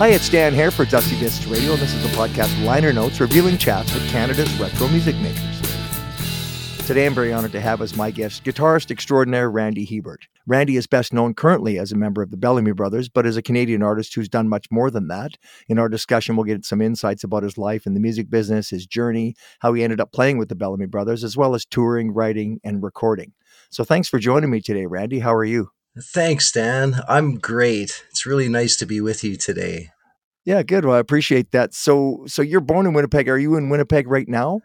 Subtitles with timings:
[0.00, 3.20] Hi, it's Dan here for Dusty Discs Radio, and this is the podcast Liner Notes,
[3.20, 5.60] revealing chats with Canada's retro music makers.
[6.86, 10.26] Today, I'm very honored to have as my guest guitarist extraordinaire Randy Hiebert.
[10.46, 13.42] Randy is best known currently as a member of the Bellamy Brothers, but is a
[13.42, 15.32] Canadian artist who's done much more than that.
[15.68, 18.86] In our discussion, we'll get some insights about his life in the music business, his
[18.86, 22.58] journey, how he ended up playing with the Bellamy Brothers, as well as touring, writing,
[22.64, 23.34] and recording.
[23.68, 25.18] So, thanks for joining me today, Randy.
[25.18, 25.72] How are you?
[25.98, 26.96] Thanks, Dan.
[27.08, 28.04] I'm great.
[28.10, 29.90] It's really nice to be with you today.
[30.44, 30.84] Yeah, good.
[30.84, 31.74] Well, I appreciate that.
[31.74, 33.28] So, so you're born in Winnipeg.
[33.28, 34.60] Are you in Winnipeg right now?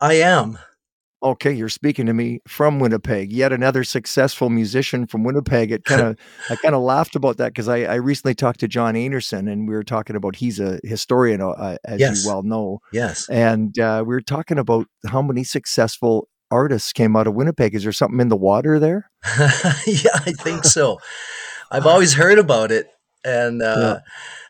[0.00, 0.58] I am.
[1.22, 3.30] Okay, you're speaking to me from Winnipeg.
[3.30, 5.70] Yet another successful musician from Winnipeg.
[5.70, 6.16] It kind of,
[6.50, 9.68] I kind of laughed about that because I, I recently talked to John Einarson, and
[9.68, 12.24] we were talking about he's a historian, uh, as Yes.
[12.24, 13.28] you well know, Yes.
[13.28, 17.74] and uh, we were talking about how many successful artists came out of Winnipeg.
[17.74, 19.10] Is there something in the water there?
[19.86, 20.98] yeah, I think so.
[21.70, 22.88] I've always heard about it.
[23.24, 24.00] And uh,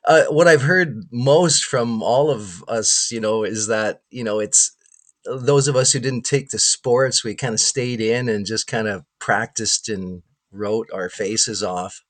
[0.05, 4.39] uh, what I've heard most from all of us, you know, is that, you know,
[4.39, 4.77] it's
[5.25, 8.67] those of us who didn't take the sports, we kind of stayed in and just
[8.67, 12.03] kind of practiced and wrote our faces off.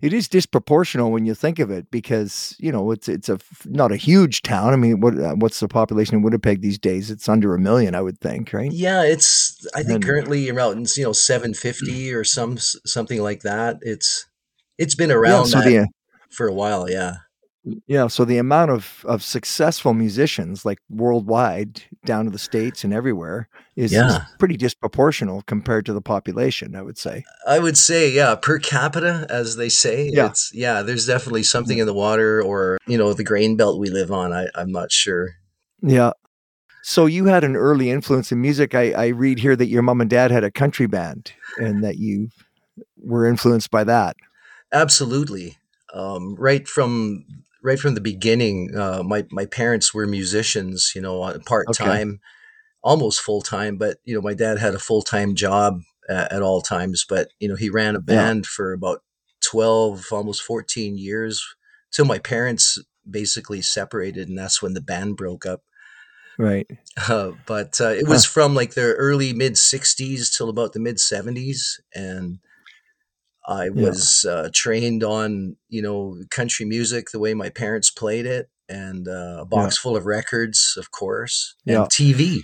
[0.00, 3.92] It is disproportional when you think of it, because you know it's it's a not
[3.92, 4.72] a huge town.
[4.72, 7.10] I mean, what uh, what's the population in Winnipeg these days?
[7.10, 8.70] It's under a million, I would think, right?
[8.72, 13.78] Yeah, it's I think And- currently around you know 750 or some something like that.
[13.82, 14.26] It's
[14.78, 15.88] it's been around so that the
[16.30, 17.14] for a while, yeah.
[17.86, 22.92] Yeah, so the amount of of successful musicians like worldwide down to the states and
[22.92, 27.24] everywhere is, is pretty disproportional compared to the population, I would say.
[27.46, 30.10] I would say, yeah, per capita, as they say.
[30.12, 30.26] Yeah.
[30.26, 33.90] It's yeah, there's definitely something in the water or, you know, the grain belt we
[33.90, 34.32] live on.
[34.32, 35.30] I, I'm not sure.
[35.82, 36.12] Yeah.
[36.82, 38.74] So you had an early influence in music.
[38.74, 41.98] I, I read here that your mom and dad had a country band and that
[41.98, 42.30] you
[42.96, 44.16] were influenced by that.
[44.72, 45.58] Absolutely.
[45.92, 47.24] Um, right from
[47.62, 52.20] right from the beginning, uh, my my parents were musicians, you know, part time,
[52.82, 53.76] almost full time.
[53.76, 57.04] But you know, my dad had a full time job at, at all times.
[57.08, 59.02] But you know, he ran a band for about
[59.40, 61.44] twelve, almost fourteen years,
[61.90, 65.62] till my parents basically separated, and that's when the band broke up.
[66.38, 66.68] Right.
[67.08, 70.96] Uh, but uh, it was from like the early mid 60s till about the mid
[70.96, 72.38] 70s and
[73.48, 73.86] i Yeah.
[73.86, 79.08] was uh, trained on you know country music the way my parents played it and
[79.08, 81.86] uh, a box full of records of course and Yeah.
[81.86, 82.42] tv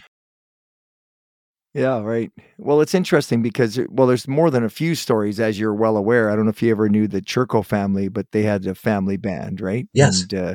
[1.74, 2.30] Yeah, right.
[2.56, 6.30] Well, it's interesting because well, there's more than a few stories, as you're well aware.
[6.30, 9.16] I don't know if you ever knew the Churko family, but they had a family
[9.16, 9.88] band, right?
[9.92, 10.22] Yes.
[10.22, 10.54] And uh,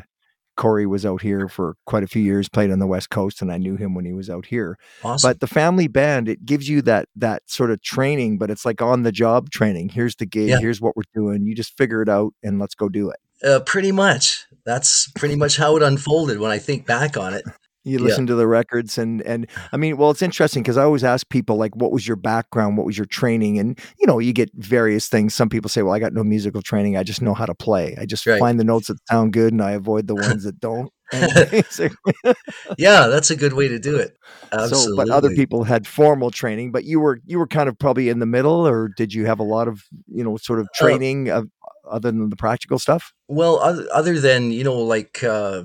[0.59, 3.49] Corey was out here for quite a few years, played on the West Coast, and
[3.49, 4.77] I knew him when he was out here.
[5.05, 8.65] awesome But the family band, it gives you that that sort of training, but it's
[8.65, 9.87] like on the job training.
[9.87, 10.49] Here's the gig.
[10.49, 10.59] Yeah.
[10.59, 11.45] Here's what we're doing.
[11.45, 13.47] You just figure it out and let's go do it.
[13.47, 17.45] uh, pretty much that's pretty much how it unfolded when i think back on it
[17.85, 18.03] You Yeah.
[18.05, 21.27] listen to the records and and I mean, well, it's interesting because I always ask
[21.29, 22.77] people like, what was your background?
[22.77, 23.57] What was your training?
[23.57, 25.33] And you know, you get various things.
[25.33, 26.97] Some people say, well, I got no musical training.
[26.97, 27.95] I just know how to play.
[27.99, 28.39] I just Right.
[28.39, 30.91] find the notes that sound good and I avoid the ones that don't.
[32.77, 34.15] Yeah that's a good way to do it
[34.53, 36.71] absolutely but other people had formal training.
[36.71, 39.39] But you were you were kind of probably in the middle, or did you have
[39.39, 41.47] a lot of you know sort of Uh, training of
[41.89, 43.13] other than the practical stuff?
[43.27, 45.63] Well, other, other than you know, like uh,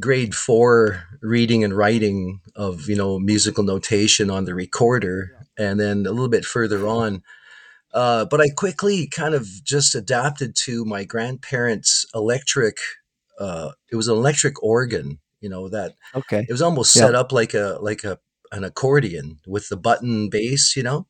[0.00, 6.06] grade four reading and writing of you know musical notation on the recorder, and then
[6.06, 7.22] a little bit further on.
[7.94, 12.76] Uh, but I quickly kind of just adapted to my grandparents' electric.
[13.38, 16.44] Uh, it was an electric organ, you know that Okay.
[16.48, 17.02] it was almost Yeah.
[17.06, 18.18] set up like a like a
[18.52, 21.06] an accordion with the button bass, you know.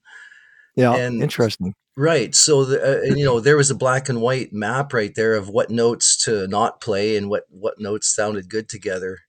[0.74, 0.94] Yeah.
[0.94, 1.74] and- interesting.
[1.98, 2.34] Right.
[2.34, 5.34] So, the, uh, and, you know, there was a black and white map right there
[5.34, 9.20] of what notes to not play and what what notes sounded good together.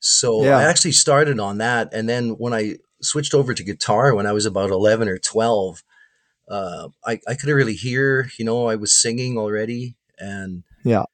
[0.00, 0.56] So Yeah.
[0.56, 4.32] I actually started on that, and then when I switched over to guitar when I
[4.32, 5.82] was about eleven or twelve,
[6.50, 8.30] uh, I I could really hear.
[8.38, 11.04] You know, I was singing already, and Yeah.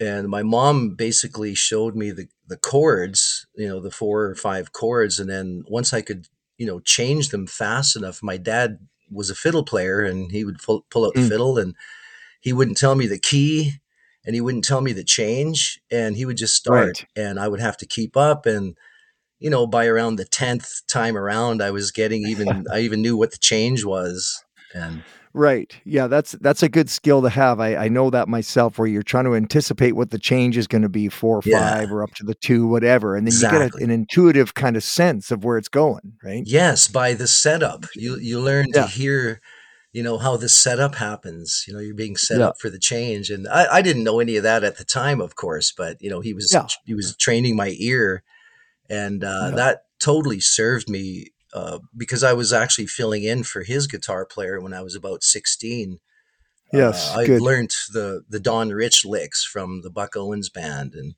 [0.00, 3.46] and my mom basically showed me the the chords.
[3.56, 6.28] You know, the four or five chords, and then once I could,
[6.58, 8.78] you know, change them fast enough, my dad
[9.10, 11.28] was a fiddle player and he would pull, pull out the Mm.
[11.28, 11.74] fiddle and
[12.40, 13.74] he wouldn't tell me the key
[14.24, 17.06] and he wouldn't tell me the change and he would just start Right.
[17.16, 18.76] and I would have to keep up and
[19.38, 23.16] you know by around the 10th time around I was getting even I even knew
[23.16, 25.02] what the change was and
[25.34, 25.76] Right.
[25.84, 27.58] Yeah, that's that's a good skill to have.
[27.58, 30.82] I, I know that myself where you're trying to anticipate what the change is going
[30.82, 31.58] to be four or Yeah.
[31.58, 33.16] five or up to the two, whatever.
[33.16, 36.44] And then you get a, an intuitive kind of sense of where it's going, right?
[36.46, 38.82] yes by the setup you you learn Yeah.
[38.82, 39.40] to hear
[39.92, 42.48] you know how this setup happens you know you're being set yeah.
[42.48, 45.20] up for the change and I, I, didn't know any of that at the time
[45.20, 46.54] of course but you know he was
[46.84, 48.22] he was training my ear
[48.90, 53.86] and uh, that totally served me uh, because i was actually filling in for his
[53.86, 55.98] guitar player when i was about 16
[56.72, 61.14] yes uh, i learned the the don rich licks from the buck owens band and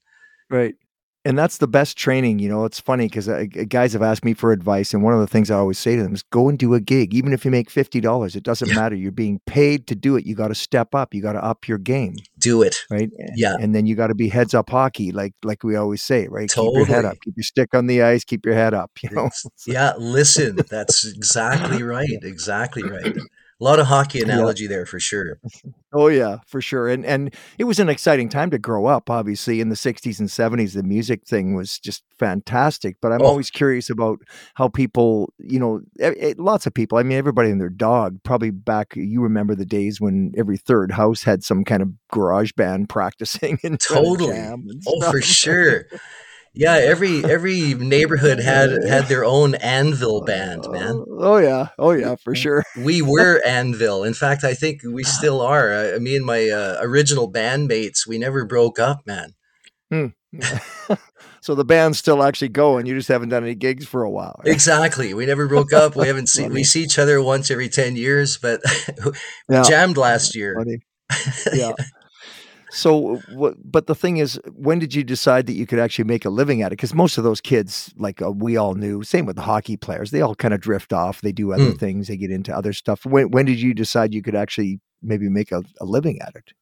[0.51, 0.77] right
[1.27, 2.39] and that's the best training.
[2.39, 5.19] You know, it's funny because uh, guys have asked me for advice, and one of
[5.19, 7.45] the things I always say to them is go and do a gig, even if
[7.45, 8.37] you make fifty dollars.
[8.37, 8.77] It doesn't yeah.
[8.77, 8.95] matter.
[8.95, 10.25] You're being paid to do it.
[10.25, 11.13] You got to step up.
[11.13, 12.15] You got to up your game.
[12.39, 13.11] Do it, right?
[13.35, 16.29] Yeah, and then you got to be heads up hockey, like like we always say,
[16.29, 16.49] right?
[16.49, 16.83] Totally.
[16.83, 17.17] Keep your head up.
[17.25, 18.25] Keep your stick on the ice.
[18.25, 18.91] Keep your head up.
[19.07, 19.31] You know.
[19.69, 22.09] yeah, listen, that's exactly right.
[22.23, 23.17] Exactly right.
[23.59, 24.71] A lot of hockey analogy yeah.
[24.71, 25.39] there for sure.
[25.93, 26.89] Oh yeah, for sure.
[26.89, 29.09] And and it was an exciting time to grow up.
[29.09, 32.97] Obviously, in the '60s and '70s, the music thing was just fantastic.
[33.01, 33.27] But I'm oh.
[33.27, 34.19] always curious about
[34.57, 36.99] how people, you know, it, lots of people.
[36.99, 38.23] I mean, everybody and their dog.
[38.25, 42.53] Probably back, you remember the days when every third house had some kind of garage
[42.53, 44.39] band practicing and totally.
[44.87, 45.87] oh, for sure.
[46.57, 51.05] Yeah, every every neighborhood had had their own anvil band, man.
[51.19, 52.65] Oh yeah, oh yeah, for sure.
[52.79, 54.05] we were anvil.
[54.05, 55.73] In fact, I think we still are.
[55.73, 59.35] I, me and my uh, original bandmates, we never broke up, man.
[59.91, 60.07] Hmm.
[61.43, 62.87] so the band's still actually going.
[62.87, 64.41] You just haven't done any gigs for a while.
[64.43, 64.55] Right?
[64.55, 65.13] Exactly.
[65.13, 65.95] We never broke up.
[65.95, 66.55] We haven't seen.
[66.55, 68.63] We see each other once every ten years, but
[69.05, 69.13] we
[69.51, 69.63] yeah.
[69.63, 70.57] jammed last year.
[71.53, 71.73] yeah.
[72.77, 73.23] So,
[73.65, 76.61] but the thing is, when did you decide that you could actually make a living
[76.61, 76.77] at it?
[76.77, 80.11] Because most of those kids, like uh, we all knew, same with the hockey players,
[80.11, 81.23] they all kind of drift off.
[81.23, 81.79] They do other mm.
[81.79, 82.09] things.
[82.09, 83.07] They get into other stuff.
[83.07, 86.53] When when did you decide you could actually maybe make a, a living at it?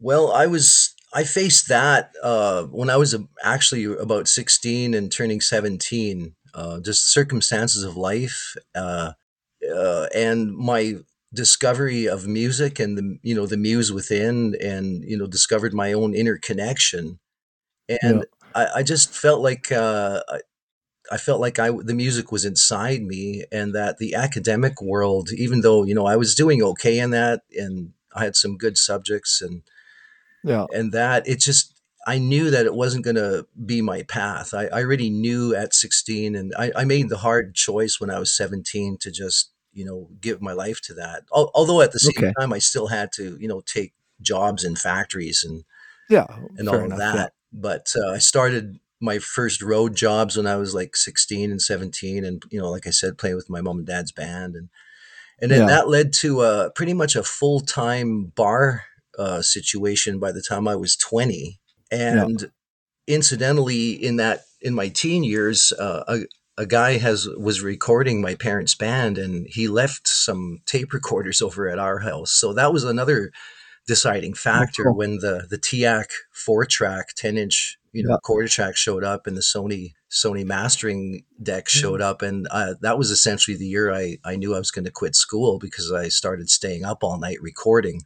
[0.00, 3.14] Well, I was I faced that uh, when I was
[3.44, 6.34] actually about sixteen and turning seventeen.
[6.54, 9.12] Uh, just circumstances of life, uh,
[9.70, 10.96] uh and my
[11.36, 15.92] discovery of music and the you know the muse within and you know discovered my
[15.92, 17.20] own inner connection
[17.88, 18.22] and yeah.
[18.54, 20.40] I, I, just felt like uh, I,
[21.12, 25.60] I felt like I the music was inside me and that the academic world even
[25.60, 29.40] though you know I was doing okay in that and I had some good subjects
[29.40, 29.62] and
[30.42, 31.76] yeah and that it just
[32.08, 34.54] I knew that it wasn't going to be my path.
[34.54, 38.20] I, I already knew at 16 and I, I made the hard choice when I
[38.20, 42.14] was 17 to just you know give my life to that although at the same
[42.16, 42.32] okay.
[42.40, 43.92] time i still had to you know take
[44.22, 45.64] jobs in factories and
[46.08, 46.26] yeah
[46.56, 47.28] and all of that yeah.
[47.52, 52.24] but uh, i started my first road jobs when i was like 16 and 17
[52.24, 54.70] and you know like i said playing with my mom and dad's band and
[55.38, 55.66] and then yeah.
[55.66, 58.84] that led to a pretty much a full-time bar
[59.18, 63.14] uh, situation by the time i was 20 and yeah.
[63.14, 66.20] incidentally in that in my teen years uh, a,
[66.58, 71.68] a guy has was recording my parents' band, and he left some tape recorders over
[71.68, 72.32] at our house.
[72.32, 73.30] So that was another
[73.86, 74.96] deciding factor cool.
[74.96, 78.18] when the the TEAC four track ten inch you know yeah.
[78.22, 82.10] quarter track showed up and the Sony Sony mastering deck showed mm-hmm.
[82.10, 84.90] up and uh, that was essentially the year I I knew I was going to
[84.90, 88.02] quit school because I started staying up all night recording.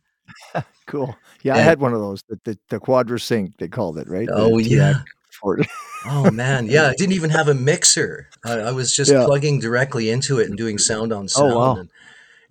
[0.87, 1.17] cool.
[1.43, 4.09] Yeah, and, I had one of those the the, the quadra sync they called it
[4.09, 4.29] right.
[4.31, 5.03] Oh the yeah
[5.43, 8.29] oh man, yeah, I didn't even have a mixer.
[8.45, 9.25] I, I was just yeah.
[9.25, 11.53] plugging directly into it and doing sound on oh, sound.
[11.53, 11.77] Oh, wow.
[11.77, 11.91] and,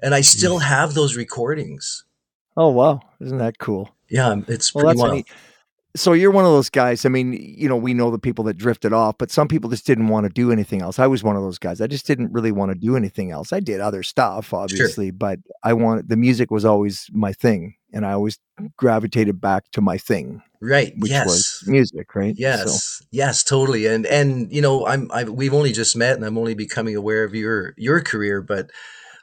[0.01, 2.06] and I still have those recordings.
[2.57, 3.89] Oh wow, isn't that cool?
[4.09, 5.25] Yeah, um, it's well, pretty wild.
[5.95, 7.03] So you're one of those guys.
[7.03, 9.87] I mean, you know, we know the people that drifted off, but some people just
[9.87, 10.99] didn't want to do anything else.
[10.99, 11.81] I was one of those guys.
[11.81, 13.52] I just didn't really want to do anything else.
[13.52, 15.14] I did other stuff, obviously, sure.
[15.14, 18.40] but I wanted the music was always my thing, and I always
[18.78, 21.26] gravitated back to my thing right which yes.
[21.26, 23.06] was music right yes so.
[23.12, 26.54] yes totally and and you know i'm i we've only just met and i'm only
[26.54, 28.69] becoming aware of your your career but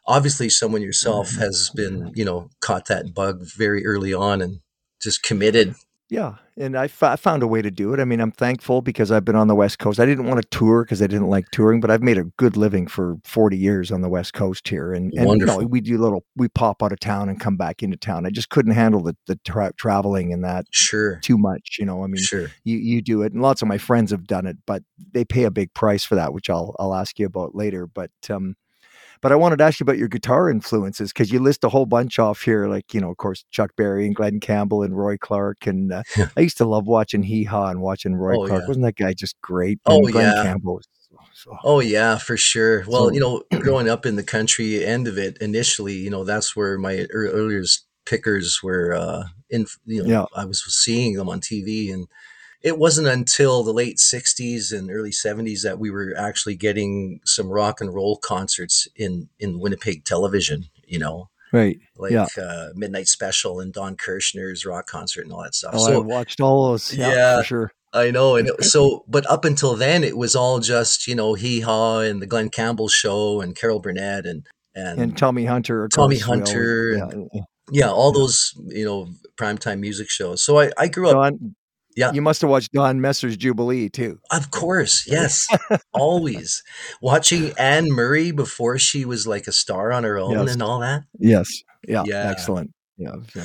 [0.07, 1.41] obviously someone yourself mm-hmm.
[1.41, 4.61] has been you know caught that bug very early on and
[5.03, 5.75] just committed
[6.09, 7.99] yeah, and I, f- I found a way to do it.
[7.99, 9.99] I mean, I'm thankful because I've been on the West Coast.
[9.99, 12.57] I didn't want to tour because I didn't like touring, but I've made a good
[12.57, 14.93] living for 40 years on the West Coast here.
[14.93, 17.83] And, and you know, we do little, we pop out of town and come back
[17.83, 18.25] into town.
[18.25, 21.77] I just couldn't handle the, the tra- traveling and that sure too much.
[21.79, 22.51] You know, I mean, sure.
[22.63, 24.83] you, you do it, and lots of my friends have done it, but
[25.13, 27.89] they pay a big price for that, which I'll I'll ask you about later.
[27.89, 28.55] But um,
[29.23, 31.87] but I wanted to ask you about your guitar influences because you list a whole
[31.87, 35.17] bunch off here, like you know, of course, Chuck Berry and Glen Campbell and Roy
[35.17, 35.67] Clark.
[35.67, 36.03] And uh,
[36.37, 38.63] I used to love watching Hee Haw and watching Roy oh, Clark.
[38.63, 38.69] Yeah.
[38.69, 39.81] Wasn't that guy just great?
[39.87, 40.43] Oh and Glen yeah.
[40.43, 40.89] Campbell was
[41.37, 42.85] so, oh yeah, for sure.
[42.87, 46.25] Well, so, you know, growing up in the country end of it initially, you know,
[46.25, 48.95] that's where my earliest pickers were.
[48.95, 50.25] Uh, in you know, yeah.
[50.35, 52.09] I was seeing them on TV, and
[52.67, 57.49] it wasn't until the late 60s and early 70s that we were actually getting some
[57.49, 61.79] rock and roll concerts in in Winnipeg television you know Right.
[61.97, 62.27] like Yeah.
[62.47, 65.75] uh, Midnight Special and Don Kirshner's rock concert and all that stuff.
[65.77, 66.93] Oh, I watched all those.
[66.93, 67.39] Yeah, Yeah.
[67.39, 67.73] for sure.
[67.95, 71.35] I know, and it, so but up until then, it was all just you know
[71.35, 74.45] Hee Haw and the Glen Campbell Show and Carol Burnett and
[74.75, 75.89] and, And Tommy Hunter.
[75.89, 77.43] Tommy course, we always- Hunter yeah, yeah.
[77.73, 78.19] yeah, all yeah.
[78.21, 79.09] those you know
[79.41, 80.43] primetime music shows.
[80.45, 81.56] So I I grew up, Don,
[81.97, 82.13] Yeah.
[82.13, 84.19] You must have watched Don Messer's Jubilee too.
[84.31, 85.47] of course, yes,
[85.95, 86.63] always
[87.01, 90.53] watching Anne Murray before she was like a star on her own Yes.
[90.53, 91.05] and all that.
[91.19, 91.49] Yes.
[91.89, 92.03] Yeah.
[92.07, 92.31] Yeah.
[92.31, 92.73] Excellent.
[92.99, 93.15] Yeah.
[93.35, 93.45] yeah.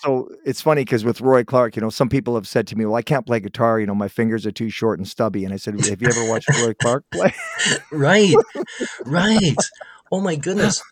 [0.00, 2.84] So it's funny because with Roy Clark, you know, some people have said to me,
[2.86, 3.80] "Well, I can't play guitar.
[3.80, 6.28] You know, my fingers are too short and stubby." And I said, "Have you ever
[6.28, 7.34] watched Roy Clark play?"
[7.90, 8.32] Right,
[9.06, 9.56] right.
[10.12, 10.82] Oh my goodness.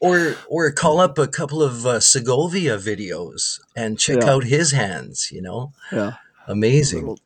[0.00, 4.30] Or or call up a couple of uh, Segovia videos and check Yeah.
[4.30, 5.28] out his hands.
[5.30, 6.14] You know, Yeah.
[6.46, 7.00] Amazing.
[7.00, 7.18] Little,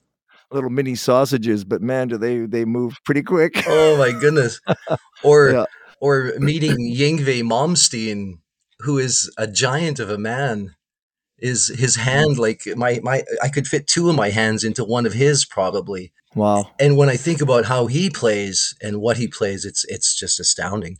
[0.50, 3.62] little mini sausages, but man, do they they move pretty quick.
[3.66, 4.60] Oh my goodness.
[5.22, 5.64] Or Yeah.
[6.00, 8.38] or meeting Yngwie Malmsteen,
[8.80, 10.75] who is a giant of a man.
[11.38, 12.08] Is his mm-hmm.
[12.08, 15.44] hand like my my I could fit two of my hands into one of his
[15.44, 16.12] probably.
[16.34, 16.70] Wow.
[16.78, 20.40] And when I think about how he plays and what he plays, it's it's just
[20.40, 20.98] astounding.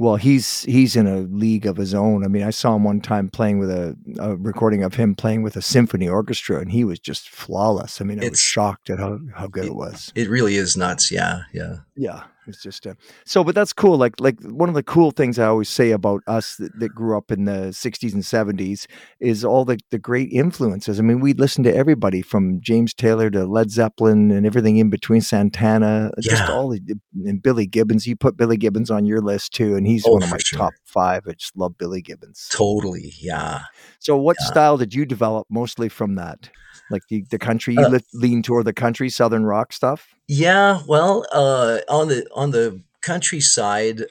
[0.00, 2.24] Well, he's he's in a league of his own.
[2.24, 5.42] I mean, I saw him one time playing with a, a recording of him playing
[5.42, 8.00] with a symphony orchestra, and he was just flawless.
[8.00, 10.10] I mean, I was It's- shocked at how, how good it was.
[10.14, 11.12] It really is nuts.
[11.12, 11.80] Yeah, yeah.
[11.96, 12.94] Yeah, it's just uh,
[13.24, 13.44] so.
[13.44, 13.96] But that's cool.
[13.98, 17.16] Like like one of the cool things I always say about us that, that grew
[17.16, 18.86] up in the '60s and '70s
[19.20, 20.98] is all the the great influences.
[20.98, 24.90] I mean, we listened to everybody from James Taylor to Led Zeppelin and everything in
[24.90, 25.20] between.
[25.20, 26.52] Santana, just Yeah.
[26.54, 26.80] all the
[27.24, 28.06] and Billy Gibbons.
[28.06, 30.58] You put Billy Gibbons on your list too, and he's Oh, one of my sure.
[30.58, 31.22] top five.
[31.28, 32.48] I just love Billy Gibbons.
[32.50, 33.12] Totally.
[33.20, 33.62] Yeah.
[33.98, 34.46] So, what Yeah.
[34.46, 36.50] style did you develop mostly from that?
[36.90, 40.08] Like the, the country, you Uh, le- lean toward the country, southern rock stuff.
[40.28, 44.02] Yeah, well, uh, on the on the countryside,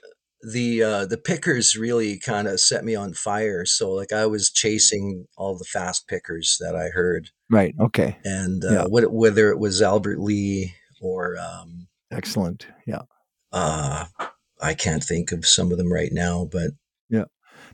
[0.41, 3.65] the uh, the pickers really kind of set me on fire.
[3.65, 7.75] So like I was chasing all the fast pickers that I heard, Right.
[7.79, 8.17] Okay.
[8.23, 8.83] and uh, Yeah.
[8.85, 12.67] what, whether it was Albert Lee or um, Excellent.
[12.85, 13.01] Yeah.
[13.51, 14.05] uh,
[14.61, 16.71] I can't think of some of them right now, but.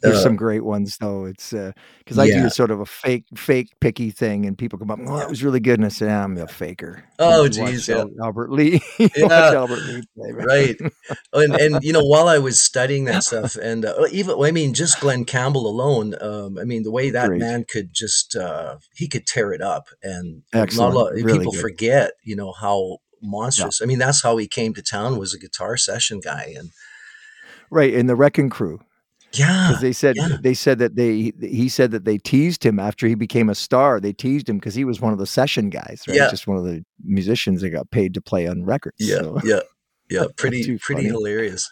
[0.01, 1.25] There's uh, some great ones though.
[1.25, 2.43] It's because I Yeah.
[2.43, 5.43] do sort of a fake, fake picky thing, and people come up, "Oh, that was
[5.43, 8.05] really good," and I say, "I'm a faker." Oh, geez, yeah.
[8.21, 8.81] Albert Lee.
[8.99, 9.51] Yeah.
[9.55, 10.75] Albert Lee right
[11.33, 14.73] and and you know while i was studying that stuff and uh, even i mean
[14.73, 17.39] just glen campbell alone um, i mean the way that Great.
[17.39, 20.93] man could just uh, he could tear it up and Excellent.
[20.93, 21.61] not a lot Really people good.
[21.61, 25.39] forget you know how monstrous i mean that's how he came to town was a
[25.39, 26.69] guitar session guy and
[27.71, 28.79] Right in the Wrecking Crew,
[29.37, 30.37] yeah because they said yeah.
[30.41, 33.99] they said that they he said that they teased him after he became a star.
[33.99, 36.17] They teased him because he was one of the session guys, right?
[36.17, 36.29] Yeah.
[36.29, 38.97] Just one of the musicians that got paid to play on records.
[38.99, 39.59] yeah So, yeah
[40.09, 41.05] yeah pretty pretty funny.
[41.07, 41.69] hilarious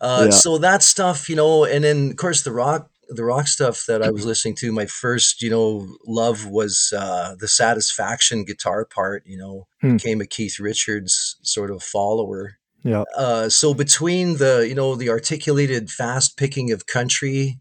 [0.00, 0.30] uh, Yeah.
[0.30, 4.02] so that stuff you know and then of course the rock the rock stuff that
[4.02, 9.22] i was listening to my first you know love was uh, the satisfaction guitar part
[9.26, 9.96] you know Hmm.
[9.96, 13.04] became a keith richards sort of follower yeah.
[13.16, 17.58] uh, so between the you know the articulated fast picking of country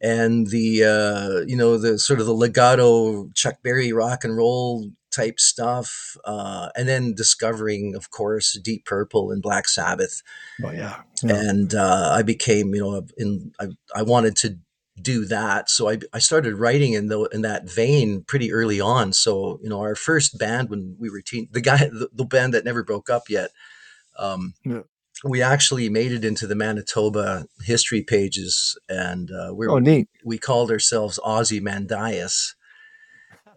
[0.00, 4.90] and the uh, you know the sort of the legato Chuck Berry rock and roll
[5.10, 10.22] type stuff, uh, and then discovering, of course, Deep Purple and Black Sabbath,
[10.62, 11.02] Oh yeah.
[11.22, 11.34] Yeah.
[11.34, 14.58] and uh, I became you know in I, I wanted to
[15.00, 19.12] do that, so I, I started writing in the in that vein pretty early on.
[19.12, 22.52] So you know our first band when we were teen, the guy the, the band
[22.54, 23.50] that never broke up yet.
[24.18, 24.82] Um, Yeah.
[25.24, 30.08] we actually made it into the Manitoba history pages, and uh, we're Oh, neat.
[30.24, 32.54] we called ourselves Ozymandias,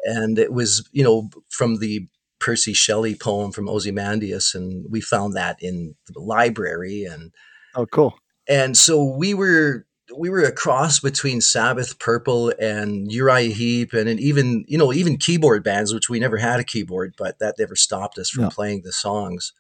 [0.03, 2.07] and it was you know from the
[2.39, 7.33] Percy Shelley poem from Ozymandias, and we found that in the library, and
[7.75, 8.15] Oh, cool.
[8.47, 9.85] and so we were
[10.17, 14.93] we were a cross between Sabbath, Purple, and Uriah Heep, and, and even you know
[14.93, 18.45] even keyboard bands, which we never had a keyboard, but that never stopped us from
[18.45, 18.49] Yeah.
[18.49, 19.51] playing the songs,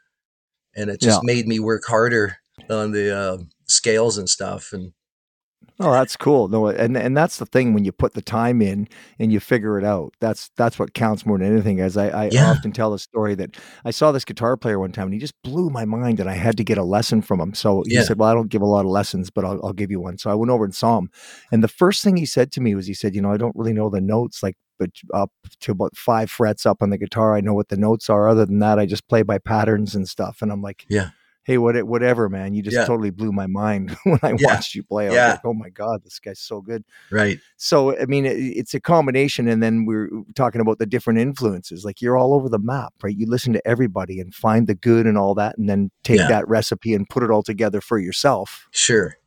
[0.75, 2.37] and it just made me work harder
[2.69, 4.93] on the uh, scales and stuff, and
[5.81, 6.49] Oh, that's cool.
[6.49, 9.77] No, and and that's the thing when you put the time in and you figure
[9.77, 10.13] it out.
[10.19, 11.79] That's that's what counts more than anything.
[11.79, 12.51] As I, I Yeah.
[12.51, 15.41] often tell the story that I saw this guitar player one time and he just
[15.41, 17.53] blew my mind, and I had to get a lesson from him.
[17.53, 18.01] So he Yeah.
[18.01, 20.17] said, "Well, I don't give a lot of lessons, but I'll, I'll give you one."
[20.17, 21.09] So I went over and saw him,
[21.51, 23.55] and the first thing he said to me was, he said, "You know, I don't
[23.55, 27.35] really know the notes, like, but up to about five frets up on the guitar,
[27.35, 28.27] I know what the notes are.
[28.27, 31.09] Other than that, I just play by patterns and stuff." And I'm like, Yeah.
[31.45, 32.53] Hey, what, whatever, man.
[32.53, 32.85] You just Yeah.
[32.85, 34.35] totally blew my mind when I Yeah.
[34.41, 35.07] watched you play.
[35.07, 35.31] I was Yeah.
[35.31, 38.79] like, oh my God, this guy's so good right, so i mean it, it's a
[38.79, 42.59] combination and then we're uh, talking about the different influences like you're all over the
[42.59, 45.89] map right you listen to everybody and find the good and all that and then
[46.03, 46.27] take Yeah.
[46.27, 49.17] that recipe and put it all together for yourself sure,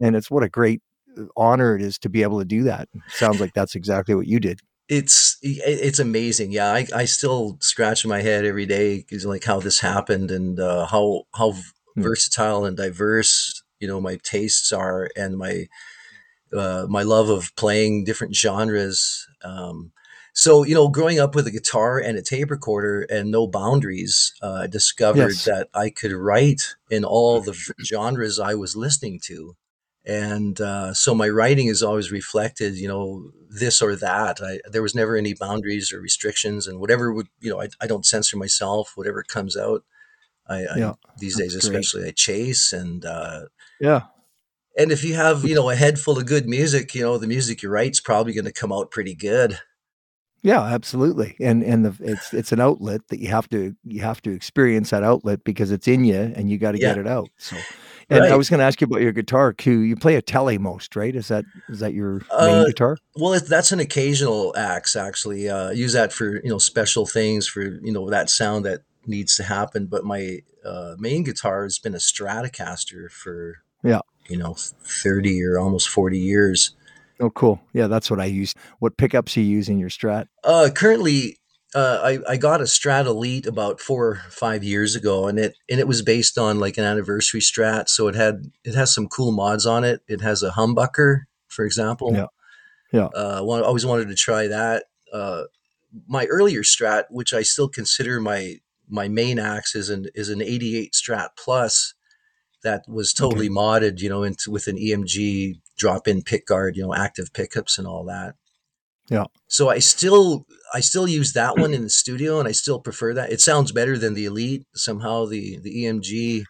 [0.00, 0.82] and it's what a great
[1.18, 2.88] uh, honor it is to be able to do that.
[3.08, 4.60] Sounds like that's exactly what you did.
[4.90, 6.50] It's it's amazing.
[6.50, 10.58] Yeah, I, I still scratch my head every day because like how this happened and
[10.58, 12.02] uh, how how hmm.
[12.02, 15.68] versatile and diverse you know my tastes are and my
[16.52, 19.28] uh, my love of playing different genres.
[19.42, 19.92] Um,
[20.32, 24.32] so you know, growing up with a guitar and a tape recorder and no boundaries,
[24.42, 25.44] uh, I discovered yes.
[25.44, 27.54] that I could write in all the
[27.84, 29.56] genres I was listening to
[30.10, 34.40] and uh, so my writing is always reflected you know this or that.
[34.42, 37.86] I, there was never any boundaries or restrictions and whatever would you know i, I
[37.86, 39.84] don't censor myself whatever comes out.
[40.48, 43.42] I, yeah, I these days especially i chase and uh,
[43.80, 44.02] yeah.
[44.76, 47.28] and if you have you know a head full of good music you know the
[47.28, 49.60] music you write's probably going to come out pretty good.
[50.42, 51.36] Yeah absolutely.
[51.38, 54.90] And and the, it's it's an outlet that you have to you have to experience
[54.90, 56.94] that outlet because it's in you and you got to yeah.
[56.94, 57.56] get it out so
[58.10, 58.32] and right.
[58.32, 59.80] I was going to ask you about your guitar too.
[59.80, 61.14] You play a tele most, right?
[61.14, 62.98] Is that is that your main uh, guitar?
[63.14, 64.96] Well, it, that's an occasional axe.
[64.96, 68.80] Actually, uh, use that for you know special things for you know that sound that
[69.06, 69.86] needs to happen.
[69.86, 75.58] But my uh, main guitar has been a Stratocaster for yeah you know thirty or
[75.58, 76.74] almost forty years.
[77.20, 77.60] Oh, cool.
[77.74, 78.54] Yeah, that's what I use.
[78.78, 80.26] What pickups you use in your Strat?
[80.42, 81.36] Uh, currently,
[81.74, 85.54] uh, I, I got a Strat Elite about four or five years ago, and it
[85.68, 89.08] and it was based on like an anniversary Strat, so it had it has some
[89.08, 90.00] cool mods on it.
[90.08, 92.12] It has a humbucker, for example.
[92.12, 92.26] Yeah,
[92.92, 93.08] yeah.
[93.14, 94.84] Uh, I always wanted to try that.
[95.12, 95.44] Uh,
[96.08, 98.56] my earlier Strat, which I still consider my
[98.88, 101.94] my main axe, is an is an '88 Strat Plus
[102.62, 103.54] that was totally okay.
[103.54, 107.86] modded, you know, into with an EMG drop-in pick guard, you know, active pickups and
[107.86, 108.34] all that.
[109.10, 109.24] Yeah.
[109.48, 113.12] So I still I still use that one in the studio, and I still prefer
[113.14, 113.32] that.
[113.32, 114.64] It sounds better than the Elite.
[114.74, 116.44] Somehow the the EMG,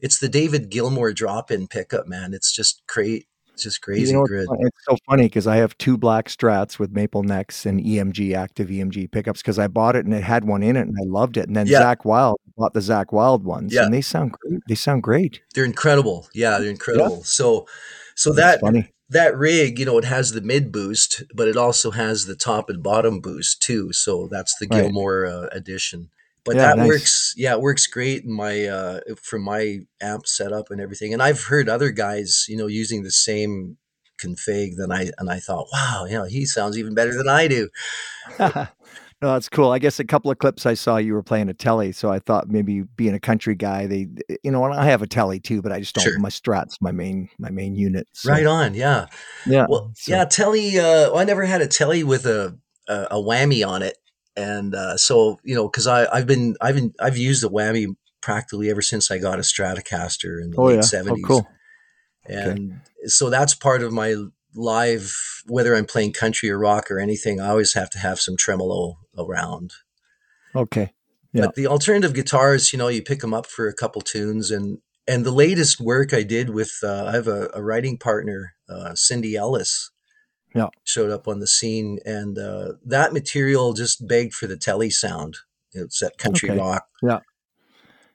[0.00, 2.34] it's the David Gilmour drop-in pickup, man.
[2.34, 3.26] It's just great.
[3.54, 4.48] It's just crazy you know, grid.
[4.60, 8.68] It's so funny because I have two black Strats with maple necks and EMG active
[8.68, 11.36] EMG pickups because I bought it and it had one in it and I loved
[11.36, 11.48] it.
[11.48, 11.82] And then yeah.
[11.82, 13.84] Zakk Wylde bought the Zakk Wylde ones, yeah.
[13.84, 14.60] and they sound great.
[14.68, 15.42] They sound great.
[15.54, 16.28] They're incredible.
[16.34, 17.18] Yeah, they're incredible.
[17.18, 17.24] Yeah.
[17.24, 17.66] So,
[18.16, 21.56] so That's that funny that rig, you know, it has the mid boost, but it
[21.56, 23.92] also has the top and bottom boost too.
[23.92, 24.82] So that's the right.
[24.82, 26.10] Gilmour uh, edition.
[26.44, 26.88] But yeah, that nice.
[26.88, 27.34] works.
[27.36, 31.12] Yeah, it works great in my uh, from my amp setup and everything.
[31.12, 33.76] And I've heard other guys, you know, using the same
[34.20, 34.72] config.
[34.76, 37.68] Then I and I thought, wow, you know, he sounds even better than I do.
[39.22, 39.70] No, that's cool.
[39.70, 42.18] I guess a couple of clips I saw you were playing a telly, so I
[42.18, 44.08] thought maybe being a country guy, they,
[44.42, 46.02] you know, I have a telly too, but I just don't.
[46.02, 46.18] Sure.
[46.18, 48.08] My Strat's my main my main unit.
[48.12, 48.32] So.
[48.32, 49.06] Right on, yeah,
[49.46, 49.66] yeah.
[49.68, 50.12] Well, so.
[50.12, 50.76] yeah, telly.
[50.76, 52.58] Uh, well, I never had a telly with a
[52.88, 53.96] a, a whammy on it,
[54.36, 57.94] and uh, so you know, because I I've been I've been I've used a whammy
[58.22, 61.24] practically ever since I got a Stratocaster in the oh, late seventies.
[61.28, 61.36] Yeah.
[61.36, 61.48] Oh, cool.
[62.26, 63.08] And okay.
[63.08, 64.16] so that's part of my
[64.54, 65.14] live,
[65.46, 68.98] whether I'm playing country or rock or anything, I always have to have some tremolo
[69.16, 69.72] around.
[70.54, 70.92] Okay.
[71.32, 71.46] Yeah.
[71.46, 74.78] But the alternative guitars, you know, you pick them up for a couple tunes and
[75.08, 78.94] and the latest work I did with uh, I have a, a writing partner, uh,
[78.94, 79.90] Cindy Ellis.
[80.54, 80.68] Yeah.
[80.84, 85.38] Showed up on the scene and uh, that material just begged for the telly sound.
[85.72, 86.58] It's that country okay.
[86.58, 86.86] rock.
[87.02, 87.20] Yeah.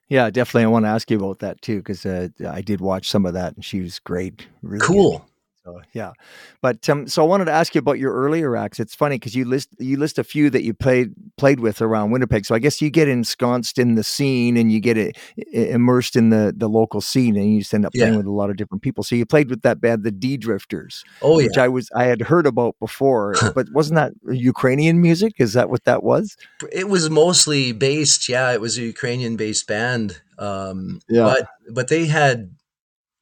[0.09, 0.63] Yeah, definitely.
[0.63, 3.33] I want to ask you about that too, because uh, I did watch some of
[3.33, 4.47] that, and she was great.
[4.61, 5.19] Really cool.
[5.19, 5.27] Good.
[5.67, 6.13] So yeah,
[6.61, 8.79] but um, so I wanted to ask you about your earlier acts.
[8.79, 12.11] It's funny because you list you list a few that you played played with around
[12.11, 12.45] Winnipeg.
[12.45, 15.17] So I guess you get ensconced in the scene and you get it,
[15.51, 18.17] immersed in the the local scene, and you just end up playing yeah.
[18.17, 19.03] with a lot of different people.
[19.03, 21.03] So you played with that band, the D Drifters.
[21.21, 25.33] Oh yeah, which I was I had heard about before, but wasn't that Ukrainian music?
[25.37, 26.37] Is that what that was?
[26.71, 28.29] It was mostly based.
[28.29, 30.21] Yeah, it was a Ukrainian based band.
[30.39, 32.56] Um, yeah, but but they had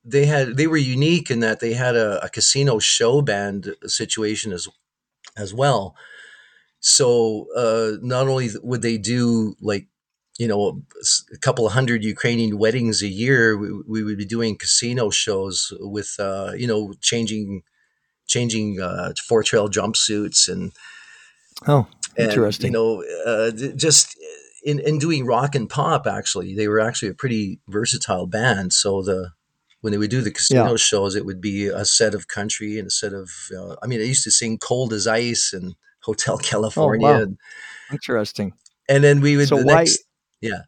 [0.05, 4.53] they had they were unique in that they had a, a casino show band situation
[4.53, 4.67] as
[5.35, 5.95] as well.
[6.79, 9.87] So uh, not only would they do like
[10.37, 10.83] you know
[11.33, 15.73] a couple of hundred Ukrainian weddings a year, we, we would be doing casino shows
[15.79, 17.63] with uh, you know changing
[18.27, 20.71] changing uh, four trail jumpsuits and
[21.67, 21.87] oh
[22.17, 22.67] interesting.
[22.67, 24.15] And, you know, uh, just
[24.63, 26.05] in in doing rock and pop.
[26.07, 28.73] Actually, they were actually a pretty versatile band.
[28.73, 29.31] So the
[29.85, 30.75] when they would do the casino yeah.
[30.77, 33.29] shows, it would be a set of country and a set of.
[33.55, 37.07] Uh, I mean, I used to sing "Cold as Ice" and Hotel California.
[37.07, 37.21] Oh, wow.
[37.21, 37.37] and,
[37.91, 38.53] Interesting.
[38.89, 39.47] And then we would.
[39.47, 39.73] So the why?
[39.83, 39.99] Next,
[40.41, 40.63] yeah.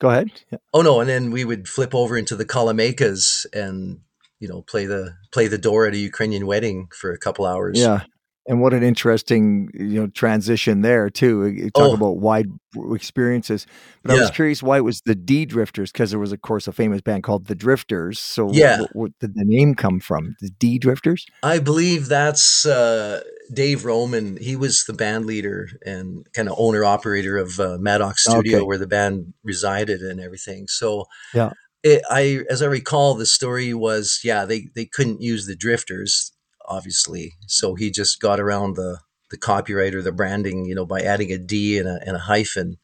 [0.00, 0.30] Go ahead.
[0.52, 0.58] Yeah.
[0.72, 1.00] Oh no!
[1.00, 4.02] And then we would flip over into the Kolomeykas and
[4.38, 7.80] you know play the play the door at a Ukrainian wedding for a couple hours.
[7.80, 8.04] Yeah.
[8.48, 11.46] And what an interesting, you know, transition there too.
[11.48, 11.94] You talk Oh.
[11.94, 12.46] about wide
[12.94, 13.66] experiences.
[14.02, 16.66] But I was curious why it was the D Drifters because there was, of course,
[16.66, 18.18] a famous band called the Drifters.
[18.18, 18.80] So, Yeah.
[18.80, 20.34] what, what did the name come from?
[20.40, 21.26] The D Drifters?
[21.42, 23.20] I believe that's uh,
[23.52, 24.38] Dave Roman.
[24.38, 28.66] He was the band leader and kind of owner operator of uh, Maddox Studio, Okay.
[28.66, 30.68] where the band resided and everything.
[30.68, 31.50] So, Yeah.
[31.82, 36.32] it, I, as I recall, the story was, yeah, they they couldn't use the Drifters,
[36.68, 37.34] obviously.
[37.46, 38.98] So he just got around the
[39.30, 42.20] the copyright or the branding, you know, by adding a D and a, and a
[42.20, 42.78] hyphen.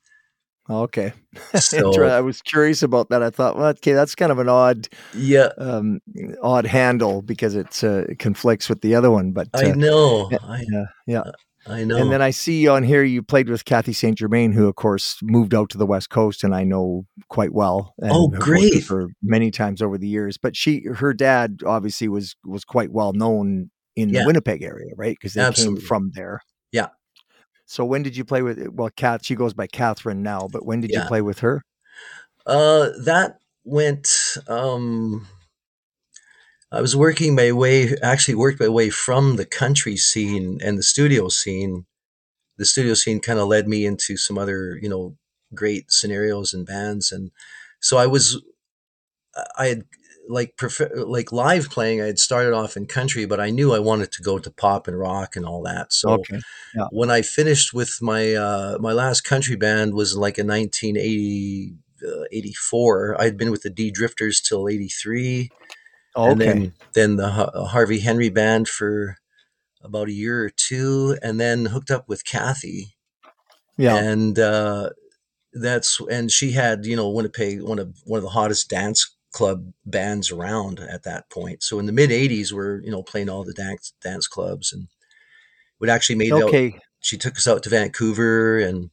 [0.69, 1.13] Okay.
[1.55, 3.23] So I was curious about that.
[3.23, 6.01] I thought, well, okay, that's kind of an odd, yeah, um,
[6.43, 9.33] odd handle because it's uh, it conflicts with the other one.
[9.33, 11.23] But I uh, know, yeah, I yeah, yeah.
[11.67, 11.97] I know.
[11.97, 14.19] And then I see on here you played with Kathy St.
[14.19, 17.95] Germain, who of course moved out to the West Coast, and I know quite well.
[17.99, 18.85] And Oh, great.
[18.85, 20.37] For many times over the years.
[20.37, 24.21] But she, her dad, obviously was was quite well known in Yeah.
[24.21, 25.17] the Winnipeg area, right?
[25.19, 25.81] Because they Absolutely.
[25.81, 26.41] came from there.
[26.73, 26.89] Yeah.
[27.67, 28.69] So when did you play with?
[28.69, 31.63] Well, Kath, she goes by Catherine now, but when did you play with her?
[32.47, 34.37] Uh, that went.
[34.49, 35.27] Um,
[36.71, 40.83] I was working my way, actually worked my way from the country scene and the
[40.83, 41.87] studio scene.
[42.59, 45.17] The studio scene kind of led me into some other, you know,
[45.55, 47.31] great scenarios and bands, and
[47.81, 48.43] so I was,
[49.57, 49.85] I had
[50.29, 52.01] like prefer like live playing.
[52.01, 54.89] I had started off in country, but I knew I wanted to go to pop
[54.89, 55.93] and rock and all that.
[55.93, 56.41] So Okay.
[56.91, 61.75] when I finished with my uh, my last country band was like in 1980,
[62.07, 63.21] uh, 84.
[63.21, 65.53] I had been with the D Drifters till 83,
[66.17, 66.47] and Okay.
[66.47, 69.17] then then the Ha- Harvey Henry band for
[69.83, 72.97] about a year or two, and then hooked up with Kathy,
[73.77, 73.97] yeah.
[73.97, 74.91] and uh,
[75.53, 79.73] that's and she had you know Winnipeg one of one of the hottest dance club
[79.85, 81.63] bands around at that point.
[81.63, 84.89] So in the mid 80s, we're you know playing all the dance dance clubs and.
[85.81, 86.79] We'd actually made it out Okay.
[87.01, 88.91] she took us out to Vancouver and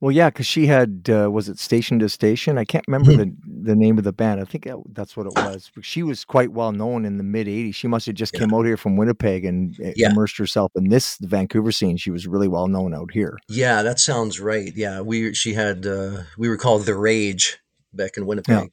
[0.00, 2.58] Well, yeah, because she had uh, was it Station to Station?
[2.58, 3.16] I can't remember Mhm.
[3.18, 4.40] the the name of the band.
[4.40, 5.70] I think that's what it was.
[5.74, 7.74] But she was quite well known in the mid '80s.
[7.74, 8.40] She must have just Yeah.
[8.40, 10.10] came out here from Winnipeg and uh, Yeah.
[10.10, 11.96] immersed herself in this Vancouver scene.
[11.96, 13.36] She was really well known out here.
[13.48, 14.72] yeah, that sounds right.
[14.76, 17.58] Yeah, we she had uh, we were called the Rage
[17.92, 18.70] back in Winnipeg.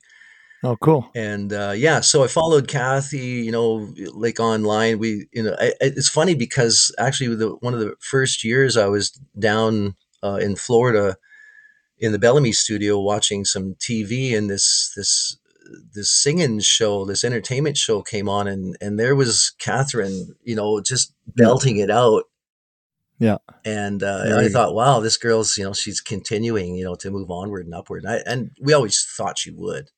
[0.64, 1.10] Oh, cool.
[1.14, 4.98] And uh, yeah, so I followed Kathy, you know, like online.
[4.98, 8.78] We, you know, I, I- it's funny because actually the one of the first years
[8.78, 11.18] I was down uh, in Florida
[12.00, 15.38] in the Bellamy studio watching some TV, and this this
[15.94, 20.80] this singing show, this entertainment show came on, and and there was Catherine, you know,
[20.82, 22.24] just belting it out.
[23.20, 23.38] Yeah.
[23.64, 27.12] And uh, There I thought, wow, this girl's, you know, she's continuing, you know, to
[27.12, 28.04] move onward and upward.
[28.04, 29.92] And, I, and we always thought she would.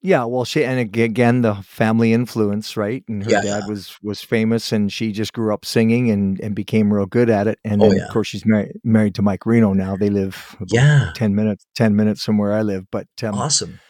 [0.00, 3.02] Yeah, well, she and again the family influence, right?
[3.08, 3.40] And her Yeah.
[3.40, 7.28] dad was was famous, and she just grew up singing and and became real good
[7.28, 7.58] at it.
[7.64, 8.04] And Oh, then, yeah.
[8.06, 9.96] of course, she's married married to Mike Reno now.
[9.96, 11.12] They live about Yeah.
[11.16, 12.84] ten minutes ten minutes from where I live.
[12.92, 13.80] But um, Awesome.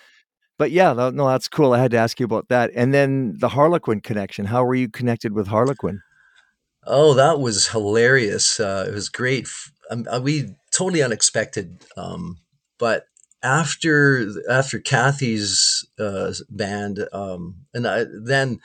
[0.59, 1.73] But yeah, no, that's cool.
[1.75, 2.71] I had to ask you about that.
[2.75, 4.47] And then the Harlequin connection.
[4.47, 6.01] How were you connected with Harlequin?
[6.87, 8.59] Oh, that was hilarious.
[8.59, 9.47] Uh, it was great.
[9.91, 11.85] Um, uh, we totally unexpected.
[11.97, 12.39] Um,
[12.79, 13.05] but
[13.43, 18.61] after after Kathy's uh, band, um, and I, then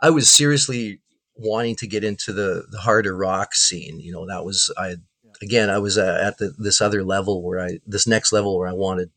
[0.00, 1.00] I was seriously
[1.34, 4.00] wanting to get into the the harder rock scene.
[4.00, 4.96] You know, that was I
[5.42, 8.68] again I was uh, at the, this other level where I this next level where
[8.68, 9.10] I wanted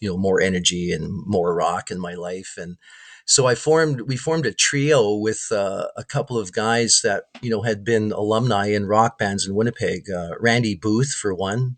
[0.00, 2.76] you know more energy and more rock in my life and
[3.28, 7.50] so I formed we formed a trio with uh, a couple of guys that you
[7.50, 10.10] know had been alumni in rock bands in Winnipeg.
[10.10, 11.76] Uh, Randy Booth, for one,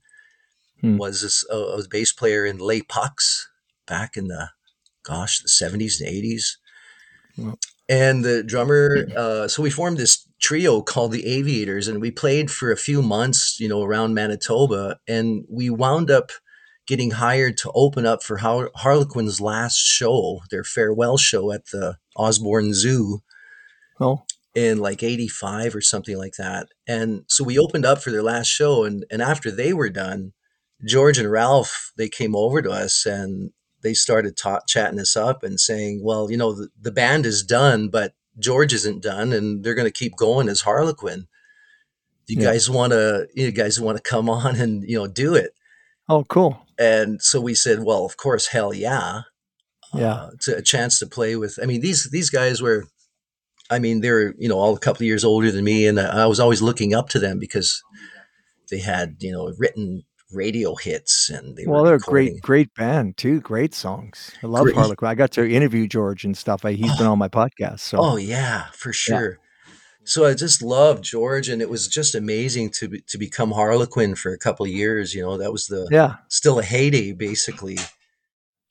[0.80, 0.96] Hmm.
[0.96, 3.48] was this, uh, a bass player in Les Pucks
[3.86, 4.50] back in the
[5.02, 6.58] gosh the seventies and eighties,
[7.36, 7.58] Wow.
[7.88, 9.06] and the drummer.
[9.16, 13.02] Uh, so we formed this trio called the Aviators, and we played for a few
[13.02, 16.30] months, you know, around Manitoba, and we wound up
[16.86, 21.96] getting hired to open up for Har- Harlequin's last show, their farewell show at the
[22.16, 23.20] Osborne Zoo
[24.00, 26.68] Oh, in like 85 or something like that.
[26.88, 30.32] And so we opened up for their last show and and after they were done,
[30.86, 33.50] George and Ralph they came over to us and
[33.82, 37.42] they started ta- chatting us up and saying, "Well, you know, the, the band is
[37.42, 41.26] done, but George isn't done and they're going to keep going as Harlequin.
[42.26, 42.52] Do you Yeah.
[42.52, 45.52] guys want to you guys want to come on and, you know, do it?"
[46.08, 46.58] oh, cool.
[46.78, 49.22] And so we said, "Well, of course, hell yeah."
[49.92, 50.12] Yeah.
[50.14, 51.58] uh, to a chance to play with.
[51.60, 52.84] I mean, these these guys were,
[53.70, 56.26] I mean, they're, you know all a couple of years older than me, and I
[56.26, 57.82] was always looking up to them because
[58.70, 62.74] they had you know written radio hits and they Well, were they're a great, great
[62.74, 63.40] band too.
[63.40, 64.30] Great songs.
[64.42, 64.76] I love Great.
[64.76, 65.08] Harlequin.
[65.08, 66.64] I got to interview George and stuff.
[66.64, 67.12] I, he's been oh.
[67.12, 67.80] on my podcast.
[67.80, 69.38] So Oh yeah, for sure.
[70.04, 74.14] so I just loved George, and it was just amazing to be, to become Harlequin
[74.14, 75.14] for a couple of years.
[75.14, 77.78] You know, that was the yeah still a heyday, basically.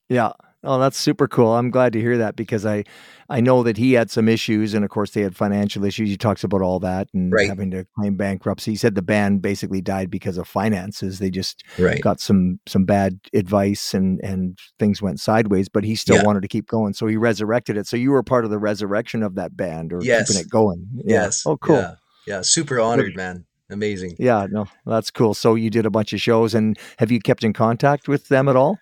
[0.09, 0.31] Yeah.
[0.63, 1.53] Oh, that's super cool.
[1.55, 2.83] I'm glad to hear that because I,
[3.29, 6.09] I know that he had some issues, and of course they had financial issues.
[6.09, 7.47] He talks about all that and Right.
[7.47, 8.71] having to claim bankruptcy.
[8.71, 11.19] He said the band basically died because of finances.
[11.19, 12.01] They just Right.
[12.01, 15.69] got some some bad advice and and things went sideways.
[15.69, 16.23] But he still Yeah.
[16.25, 17.87] wanted to keep going, so he resurrected it.
[17.87, 20.27] So you were part of the resurrection of that band or Yes.
[20.27, 20.85] keeping it going.
[20.93, 21.23] Yeah.
[21.23, 21.43] Yes.
[21.45, 21.77] Oh, cool.
[21.77, 21.93] Yeah.
[22.27, 22.41] Yeah.
[22.41, 23.45] Super honored, man.
[23.69, 24.15] Amazing.
[24.19, 24.45] Yeah.
[24.51, 25.33] No, that's cool.
[25.33, 28.49] So you did a bunch of shows, and have you kept in contact with them
[28.49, 28.77] at all?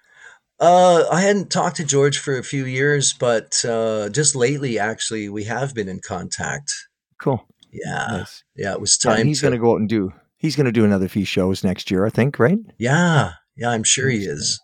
[0.59, 5.29] Uh, I hadn't talked to George for a few years, but uh, just lately, actually,
[5.29, 6.71] we have been in contact.
[7.19, 7.45] Cool.
[7.71, 8.07] Yeah.
[8.09, 8.43] Nice.
[8.55, 8.73] Yeah.
[8.73, 9.43] It was Yeah, time he's to.
[9.43, 10.11] going to go out and do.
[10.37, 12.39] He's going to do another few shows next year, I think.
[12.39, 12.57] Right?
[12.79, 13.33] Yeah.
[13.55, 13.69] Yeah.
[13.69, 14.59] I'm sure he is.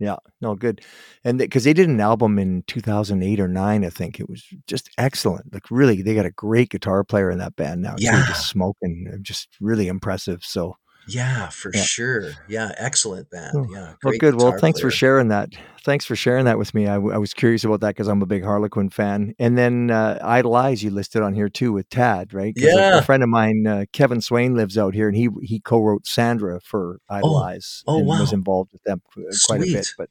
[0.00, 0.80] Yeah, no, good.
[1.22, 4.90] And because they did an album in 2008 or 9, I think it was just
[4.98, 5.54] excellent.
[5.54, 8.24] Like, really, they got a great guitar player in that band now, too, Yeah.
[8.26, 10.42] just smoking, uh, just really impressive.
[10.44, 10.76] So,
[11.06, 11.82] Yeah, for yeah.
[11.82, 12.30] sure.
[12.48, 12.72] Yeah.
[12.78, 13.52] Excellent band.
[13.54, 13.94] Oh, Yeah.
[14.02, 14.34] Well, good.
[14.36, 15.50] Well, thanks for sharing that.
[15.84, 16.86] Thanks for sharing that with me.
[16.88, 19.34] I, w- I was curious about that because I'm a big Harlequin fan.
[19.38, 22.54] And then uh, Idle Eyes, you listed on here too with Tad, right?
[22.56, 23.00] 'Cause a, a Yeah.
[23.02, 27.00] friend of mine, uh, Kevin Swain, lives out here, and he he co-wrote Sandra for
[27.10, 28.34] Idle Eyes Oh, and was wow.
[28.38, 29.88] involved with them uh, quite a bit.
[29.98, 30.08] But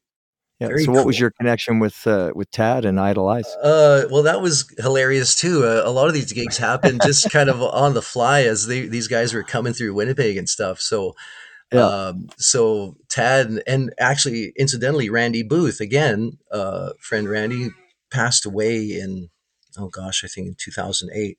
[0.64, 3.48] yeah, Very so what was your connection with uh, with Tad and Idle Eyes?
[3.62, 5.66] Uh, well, that was hilarious too.
[5.66, 8.88] Uh, a lot of these gigs happened just kind of on the fly as they,
[8.88, 10.80] these guys were coming through Winnipeg and stuff.
[10.80, 11.16] So,
[11.74, 11.86] Yeah.
[11.86, 17.72] um, so Tad and, and actually, incidentally, Randy Booth again, uh, friend Randy
[18.10, 19.30] passed away in
[19.78, 21.38] oh gosh, I think in two thousand eight.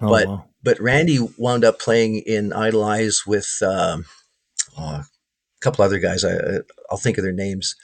[0.00, 0.44] Oh, But wow.
[0.62, 4.06] but Randy wound up playing in Idle Eyes with um,
[4.78, 5.06] oh, a
[5.60, 6.24] couple other guys.
[6.24, 7.76] I I'll think of their names.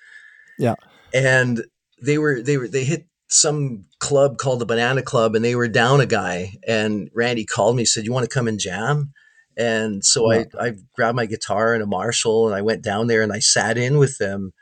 [0.58, 0.74] Yeah.
[1.12, 1.64] and
[2.02, 5.68] they were they were they hit some club called the Banana Club, and they were
[5.68, 6.54] down a guy.
[6.66, 9.12] And Randy called me, said, "You want to come and jam?"
[9.56, 10.44] And so Yeah.
[10.60, 13.38] I I grabbed my guitar and a Marshall, and I went down there and I
[13.38, 14.52] sat in with them.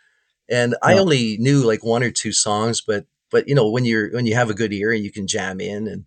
[0.49, 4.11] And I only knew like one or two songs, but but you know when you're
[4.13, 6.05] when you have a good ear and you can jam in and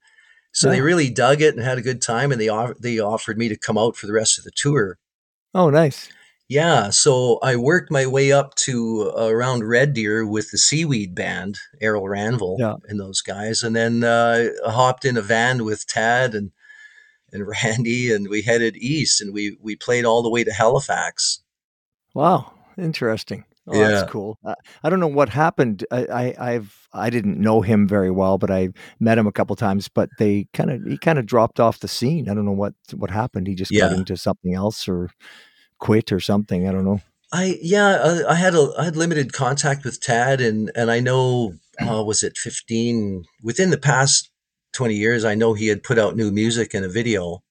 [0.52, 3.38] so they really dug it and had a good time and they off- they offered
[3.38, 4.98] me to come out for the rest of the tour.
[5.54, 6.08] Oh, nice.
[6.48, 11.16] Yeah, so I worked my way up to uh, around Red Deer with the C-Weed
[11.16, 12.76] Band, Errol Ranville, Yeah.
[12.88, 16.52] and those guys, and then uh, I hopped in a van with Tad and
[17.32, 21.42] and Randy, and we headed east, and we we played all the way to Halifax.
[22.14, 23.44] Wow, interesting.
[23.68, 23.90] Oh, Yeah.
[23.90, 24.38] that's cool.
[24.46, 24.54] I,
[24.84, 25.84] I don't know what happened.
[25.90, 29.56] I, I I've I didn't know him very well, but I met him a couple
[29.56, 29.88] times.
[29.90, 32.30] But they kind of he kind of dropped off the scene.
[32.30, 33.48] I don't know what what happened.
[33.48, 33.98] He just got Yeah.
[33.98, 35.10] into something else or
[35.80, 36.68] quit or something.
[36.68, 37.02] I don't know.
[37.32, 41.00] I yeah, I, I had a I had limited contact with Tad, and and I
[41.00, 44.30] know uh, was it fifteen within the past
[44.74, 45.26] twenty years.
[45.26, 47.42] I know he had put out new music and a video,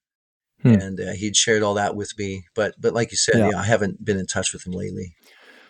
[0.63, 0.69] Hmm.
[0.75, 2.45] and uh, he'd shared all that with me.
[2.55, 3.51] But but like you said, Yeah.
[3.51, 5.15] yeah, I haven't been in touch with him lately.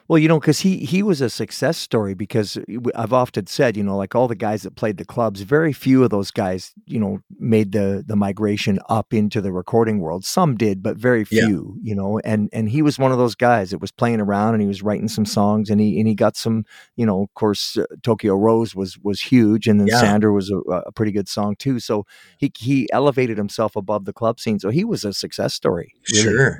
[0.06, 2.12] Well, you know, because he he was a success story.
[2.12, 2.58] Because
[2.94, 6.04] I've often said, you know, like all the guys that played the clubs, very few
[6.04, 10.24] of those guys, you know, made the the migration up into the recording world.
[10.26, 11.46] Some did, but very Yeah.
[11.46, 12.20] few, you know.
[12.22, 14.82] And and he was one of those guys that was playing around and he was
[14.82, 16.64] writing some songs and he and he got some,
[16.96, 20.00] you know, of course, uh, Tokyo Rose was was huge, and then Yeah.
[20.00, 21.80] Sandra was a, a pretty good song too.
[21.80, 22.04] So
[22.36, 24.58] he he elevated himself above the club scene.
[24.58, 25.94] So he was a success story.
[26.12, 26.22] Really.
[26.24, 26.58] Sure,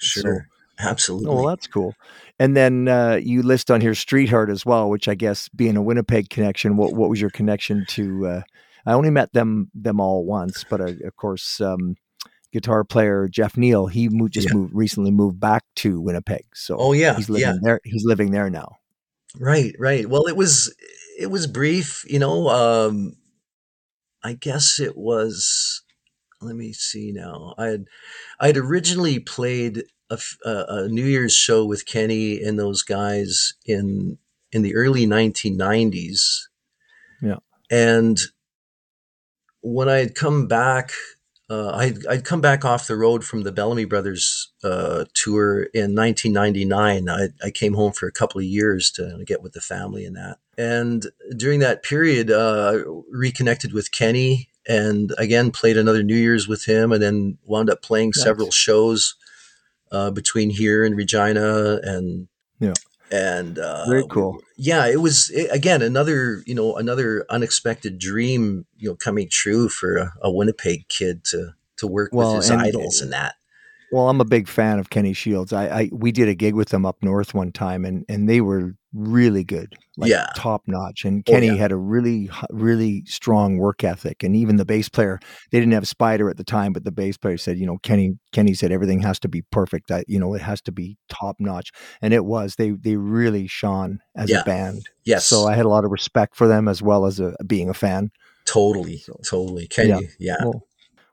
[0.00, 0.48] So- sure,
[0.80, 1.28] absolutely.
[1.28, 1.94] Oh, well, that's cool.
[2.38, 5.82] And then uh, you list on here Streetheart as well, which I guess being a
[5.82, 6.76] Winnipeg connection.
[6.76, 8.26] What what was your connection to?
[8.26, 8.42] Uh,
[8.86, 11.96] I only met them them all once, but uh, of course, um,
[12.52, 13.86] guitar player Jeff Neill.
[13.86, 14.54] He moved, just Yeah.
[14.54, 17.80] moved recently moved back to Winnipeg, so oh yeah, he's living yeah, there.
[17.84, 18.76] He's living there now.
[19.38, 20.08] right, right.
[20.08, 20.74] Well, it was
[21.18, 22.48] it was brief, you know.
[22.48, 23.16] Um,
[24.22, 25.82] I guess it was.
[26.42, 27.54] Let me see now.
[27.58, 27.84] I had
[28.40, 30.18] I had originally played a,
[30.68, 34.18] a- New Year's show with Kenny and those guys in
[34.52, 36.48] in the early 1990s.
[37.22, 37.36] Yeah.
[37.70, 38.18] And
[39.60, 40.92] when I had come back,
[41.48, 45.94] uh, I'd, I'd come back off the road from the Bellamy Brothers uh, tour in
[45.94, 47.08] 1999.
[47.08, 50.16] I, I came home for a couple of years to get with the family and
[50.16, 50.38] that.
[50.56, 56.46] And during that period, uh, I reconnected with Kenny and again played another New Year's
[56.46, 58.22] with him, and then wound up playing Nice.
[58.22, 59.14] several shows
[59.90, 62.74] uh, between here and Regina and Yeah.
[63.10, 64.40] and uh, Very cool.
[64.56, 69.68] yeah, it was it, again another you know another unexpected dream you know coming true
[69.68, 73.34] for a, a Winnipeg kid to to work Well, with his and- idols and that.
[73.92, 75.52] Well, I'm a big fan of Kenny Shields.
[75.52, 78.40] I, I we did a gig with them up north one time, and and they
[78.40, 80.26] were really good, like Yeah.
[80.36, 81.04] top notch.
[81.04, 81.54] And Oh Kenny yeah.
[81.54, 84.22] had a really really strong work ethic.
[84.22, 85.18] And even the bass player,
[85.50, 88.18] they didn't have Spider at the time, but the bass player said, you know, Kenny
[88.32, 89.90] Kenny said everything has to be perfect.
[89.90, 92.54] I, you know, it has to be top notch, and it was.
[92.56, 94.42] They they really shone as Yeah.
[94.42, 94.82] a band.
[95.04, 95.26] Yes.
[95.26, 97.74] So I had a lot of respect for them as well as a, being a
[97.74, 98.10] fan.
[98.46, 98.98] totally.
[98.98, 99.66] So Totally.
[99.66, 100.08] Kenny.
[100.18, 100.36] Yeah.
[100.44, 100.62] well,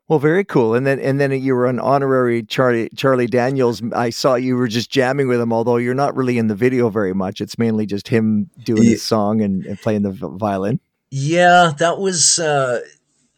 [0.08, 0.74] well, very cool.
[0.74, 3.82] And then and then you were an honorary Charlie Charlie Daniels.
[3.94, 6.90] I saw you were just jamming with him, although you're not really in the video
[6.90, 7.42] very much.
[7.42, 10.80] It's mainly just him doing Ye- his song and, and playing the violin.
[11.12, 12.82] Yeah, that was uh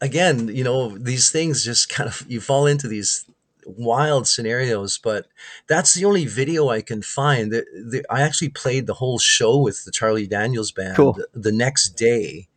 [0.02, 3.26] again, you know, these things just kind of you fall into these
[3.66, 5.28] wild scenarios, but
[5.68, 7.52] that's the only video I can find.
[7.52, 11.18] The, the, I actually played the whole show with the Charlie Daniels band Cool.
[11.34, 12.48] the next day.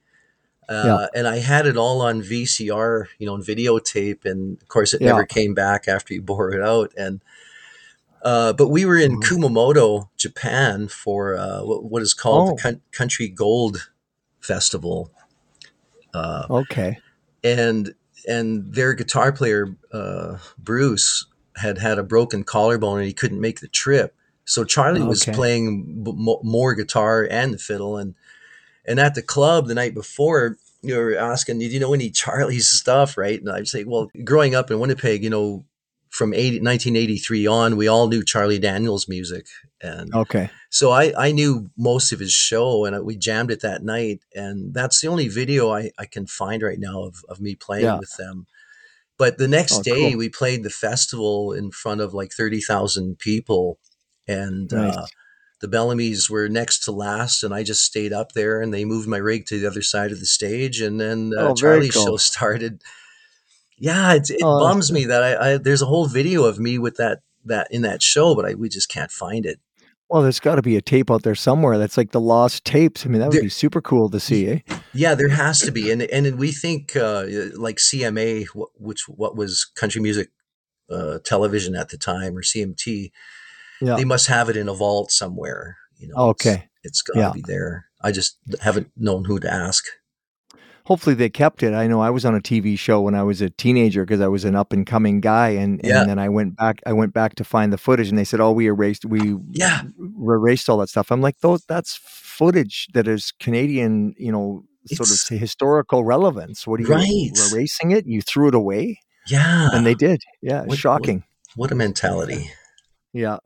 [0.69, 1.07] Uh, Yeah.
[1.19, 5.01] and I had it all on VCR, you know, and videotape, and of course, it
[5.03, 5.09] Yeah.
[5.09, 6.93] never came back after you bore it out.
[6.97, 7.21] And
[8.25, 9.23] uh, but we were in Mhm.
[9.25, 12.55] Kumamoto, Japan, for uh, what, what is called Oh.
[12.55, 13.91] the Coun- Country Gold
[14.41, 15.11] Festival,
[16.15, 16.99] uh, Okay.
[17.43, 17.95] and
[18.29, 23.59] and their guitar player uh, Bruce had had a broken collarbone and he couldn't make
[23.61, 24.15] the trip.
[24.45, 28.15] So Charlie was playing b- more guitar and the fiddle, and
[28.87, 32.69] and at the club the night before, you were asking, "Did you know any Charlie's
[32.69, 33.41] stuff?" Right?
[33.41, 35.65] And I'd say, "Well, growing up in Winnipeg, you know,
[36.11, 39.47] from 80, 1983 on, we all knew Charlie Daniels music,
[39.81, 40.51] and Okay.
[40.71, 44.21] so I, I knew most of his show and we jammed it that night.
[44.35, 47.85] And that's the only video I, I can find right now of, of me playing
[47.85, 47.99] Yeah.
[47.99, 48.47] with them.
[49.19, 50.19] But the next Oh, day cool.
[50.19, 53.79] we played the festival in front of like 30,000 people.
[54.27, 54.97] And Nice.
[54.97, 55.07] uh,
[55.63, 57.43] the Bellamy's were next to last.
[57.43, 60.13] And I just stayed up there and they moved my rig to the other side
[60.13, 60.81] of the stage.
[60.83, 62.83] And then uh, Oh, very Charlie's show started.
[63.79, 66.79] Yeah, it, it Oh, bums me that I, I there's a whole video of me
[66.79, 69.59] with that that in that show, but I we just can't find it.
[70.09, 73.07] Well, there's got to be a tape out there somewhere that's like the lost tapes.
[73.07, 74.47] I mean, that would There- be super cool to see.
[74.47, 74.59] Eh?
[74.93, 78.47] Yeah, there has to be, and and we think uh, like CMA,
[78.79, 80.29] which what was country music
[80.91, 83.11] uh, television at the time, or CMT,
[83.83, 83.97] Yeah.
[83.97, 85.77] they must have it in a vault somewhere.
[85.99, 86.69] You know, it's- Okay.
[86.85, 87.33] it's got to Yeah.
[87.33, 87.87] be there.
[88.03, 89.85] I just haven't known who to ask.
[90.87, 91.75] Hopefully they kept it.
[91.75, 94.27] I know I was on a TV show when I was a teenager because I
[94.27, 96.81] was an up and coming guy, and, and then I went back.
[96.85, 99.05] I went back to find the footage, and they said, "Oh, we erased.
[99.05, 99.83] We Yeah.
[100.27, 105.09] erased all that stuff." I'm like, "Those that's footage that is Canadian, you know, sort
[105.09, 106.67] It's- of historical relevance.
[106.67, 107.31] What are you Right.
[107.53, 108.05] erasing it?
[108.07, 110.21] You threw it away?" Yeah, And they did.
[110.43, 111.23] Yeah, What- what- shocking.
[111.55, 112.51] what a mentality.
[113.13, 113.39] Yeah.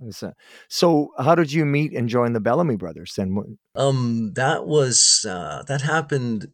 [0.68, 3.14] so, how did you meet and join the Bellamy Brothers?
[3.16, 6.48] Then, Um, that was uh, that happened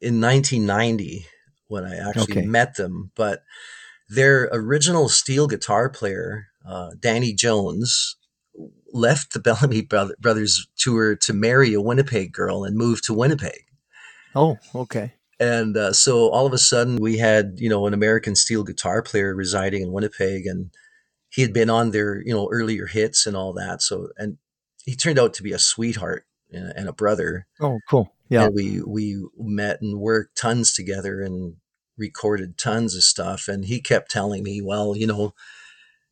[0.00, 1.26] in 1990
[1.68, 2.46] when I actually Okay.
[2.46, 3.10] met them.
[3.16, 3.42] But
[4.08, 8.16] their original steel guitar player, uh, Danny Jones,
[8.92, 13.64] left the Bellamy Brother- Brothers tour to marry a Winnipeg girl and moved to Winnipeg.
[14.36, 15.14] oh, okay.
[15.40, 19.02] And uh, so all of a sudden, we had you know an American steel guitar
[19.02, 20.70] player residing in Winnipeg, and
[21.34, 23.82] he had been on their you know earlier hits and all that.
[23.82, 24.38] So and
[24.84, 27.46] he turned out to be a sweetheart and and a brother.
[27.60, 28.14] Oh, cool.
[28.28, 28.44] Yeah.
[28.44, 31.56] And we we met and worked tons together and
[31.98, 33.48] recorded tons of stuff.
[33.48, 35.34] And he kept telling me, well, you know,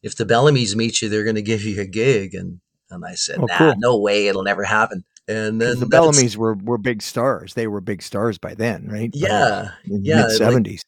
[0.02, 2.34] if the Bellamy's meet you, they're going to give you a gig.
[2.34, 3.74] And and I said, Oh, nah, cool.
[3.78, 5.04] no way, it'll never happen.
[5.28, 7.54] And then the Bellamy's were, were big stars.
[7.54, 9.08] They were big stars by then, right?
[9.14, 10.82] yeah, in yeah, mid seventies.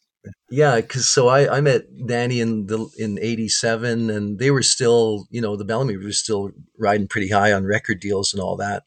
[0.51, 0.81] Yeah.
[0.81, 5.41] Because so I I met Danny in the in '87, and they were still, you
[5.41, 8.85] know, the Bellamy was still riding pretty high on record deals and all that.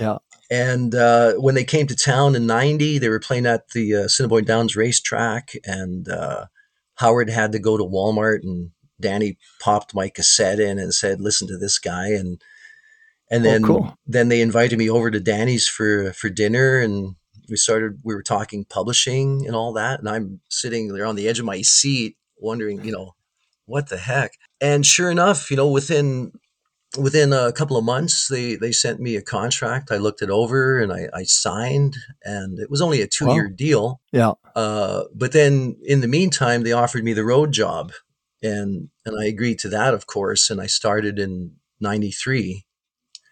[0.00, 0.18] Yeah.
[0.50, 4.00] And uh, when they came to town in '90, they were playing at the uh,
[4.04, 6.46] Assiniboine Downs racetrack, and uh,
[6.94, 11.48] Howard had to go to Walmart, and Danny popped my cassette in and said, "Listen
[11.48, 12.40] to this guy," and
[13.30, 13.98] and Oh, then cool.
[14.06, 17.16] then they invited me over to Danny's for for dinner, and
[17.48, 18.00] we started.
[18.02, 21.44] We were talking publishing and all that, and I'm sitting there on the edge of
[21.44, 23.14] my seat, wondering, you know,
[23.66, 24.32] what the heck.
[24.60, 26.32] And sure enough, you know, within
[26.96, 29.92] within a couple of months, they they sent me a contract.
[29.92, 33.48] I looked it over and I, I signed, and it was only a two year
[33.48, 34.00] deal.
[34.12, 34.32] Yeah.
[34.54, 37.92] Uh, but then in the meantime, they offered me the road job,
[38.42, 40.50] and and I agreed to that, of course.
[40.50, 42.64] And I started in '93.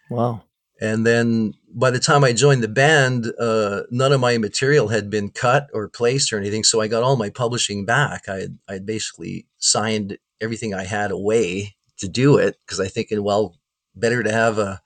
[0.09, 0.43] Wow.
[0.79, 5.09] And then by the time I joined the band, uh, none of my material had
[5.09, 6.63] been cut or placed or anything.
[6.63, 8.29] So I got all my publishing back.
[8.29, 12.87] I had, I had basically signed everything I had away to do it because I
[12.87, 13.57] thinking, well,
[13.95, 14.81] better to have a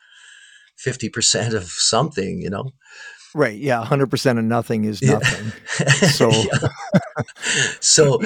[0.83, 2.71] 50% of something, you know?
[3.33, 3.57] Right.
[3.57, 3.85] Yeah.
[3.85, 5.53] 100% of nothing is nothing.
[5.79, 5.89] Yeah.
[6.09, 6.31] So,
[7.79, 8.19] so,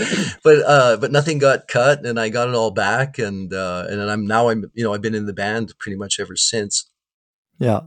[0.43, 3.19] but, uh, but nothing got cut and I got it all back.
[3.19, 6.19] And, uh, and I'm now I'm, you know, I've been in the band pretty much
[6.19, 6.89] ever since.
[7.59, 7.81] Yeah.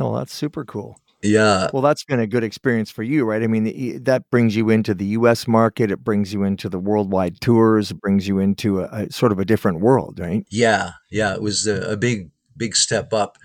[0.00, 0.98] Oh, that's super cool.
[1.22, 1.70] Yeah.
[1.72, 3.42] Well, that's been a good experience for you, right?
[3.42, 7.40] I mean, that brings you into the US market, it brings you into the worldwide
[7.40, 10.44] tours, it brings you into a, a sort of a different world, right?
[10.50, 10.92] Yeah.
[11.10, 11.32] Yeah.
[11.34, 13.38] It was a, a big, big step up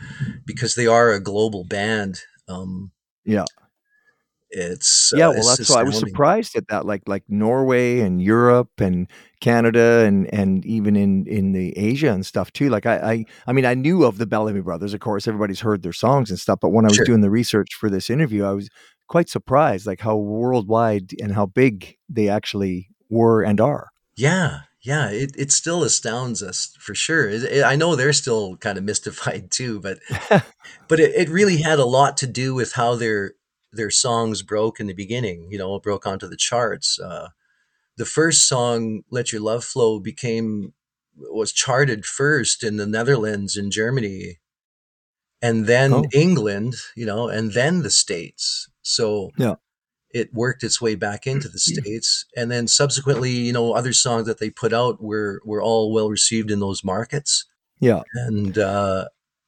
[0.46, 2.22] because they are a global band.
[2.48, 2.92] Um,
[3.26, 3.46] yeah.
[4.50, 6.86] It's yeah, uh, well, that's why I was surprised at that.
[6.86, 9.08] Like like Norway and Europe and
[9.42, 12.70] Canada and and even in in the Asia and stuff too.
[12.70, 15.28] Like I I I mean I knew of the Bellamy Brothers, of course.
[15.28, 16.60] Everybody's heard their songs and stuff.
[16.62, 17.06] But when I was sure.
[17.06, 18.70] doing the research for this interview, I was
[19.08, 23.90] quite surprised, like how worldwide and how big they actually were and are.
[24.16, 27.30] Yeah, yeah, it, it still astounds us for sure.
[27.30, 30.00] It, it, I know they're still kind of mystified too, but
[30.88, 33.34] but it, it really had a lot to do with how their
[33.72, 35.48] their songs broke in the beginning.
[35.52, 37.00] You know, broke onto the charts.
[37.00, 37.30] Uh,
[37.98, 40.74] the first song, "Let Your Love Flow," became
[41.16, 44.40] was charted first in the Netherlands and Germany,
[45.42, 46.06] and then oh.
[46.14, 46.76] England.
[46.96, 48.70] You know, and then the states.
[48.82, 49.56] So yeah
[50.12, 54.26] it worked its way back into the states and then subsequently you know other songs
[54.26, 57.46] that they put out were were all well received in those markets
[57.80, 59.06] yeah and uh,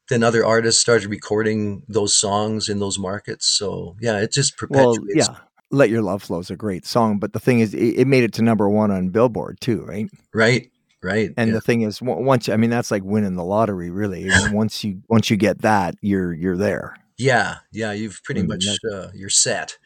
[0.10, 5.00] then other artists started recording those songs in those markets so yeah it just perpetuates
[5.00, 5.38] well, yeah
[5.72, 8.24] let your love flow is a great song but the thing is it, it made
[8.24, 11.54] it to number one on billboard too right right right and yeah.
[11.54, 15.30] the thing is once i mean that's like winning the lottery really once you once
[15.30, 19.30] you get that you're you're there yeah yeah you've pretty I mean, much uh, you're
[19.30, 19.78] set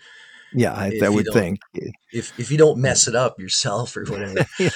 [0.55, 1.59] yeah, I, I would think.
[2.11, 4.45] If if you don't mess it up yourself or whatever.
[4.59, 4.69] yeah.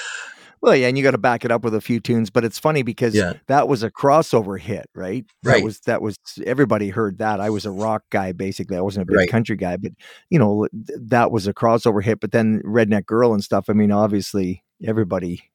[0.60, 2.58] Well, yeah, and you got to back it up with a few tunes, but it's
[2.58, 3.34] funny because yeah.
[3.46, 5.24] that was a crossover hit, right?
[5.42, 5.64] That right.
[5.64, 7.40] was that was everybody heard that.
[7.40, 8.76] I was a rock guy basically.
[8.76, 9.30] I wasn't a big right.
[9.30, 9.92] country guy, but
[10.30, 13.92] you know, that was a crossover hit, but then Redneck Girl and stuff, I mean,
[13.92, 15.50] obviously everybody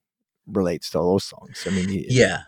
[0.48, 1.66] relates to those songs.
[1.68, 2.42] I mean, yeah.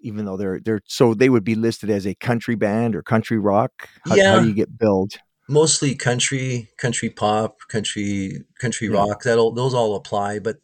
[0.00, 3.38] Even though they're they're so they would be listed as a country band or country
[3.38, 3.88] rock.
[4.04, 4.32] How, yeah.
[4.32, 5.12] how do you get billed?
[5.48, 9.22] mostly country, country pop, country country rock.
[9.22, 10.38] That those all apply.
[10.38, 10.56] But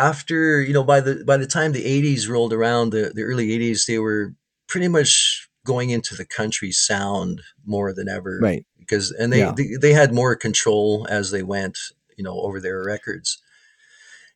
[0.00, 3.48] after you know, by the by the time the '80s rolled around, the the early
[3.48, 4.34] '80s, they were
[4.66, 8.64] pretty much going into the country sound more than ever, right?
[8.78, 9.52] Because and they yeah.
[9.56, 11.78] they, they had more control as they went,
[12.16, 13.40] you know, over their records.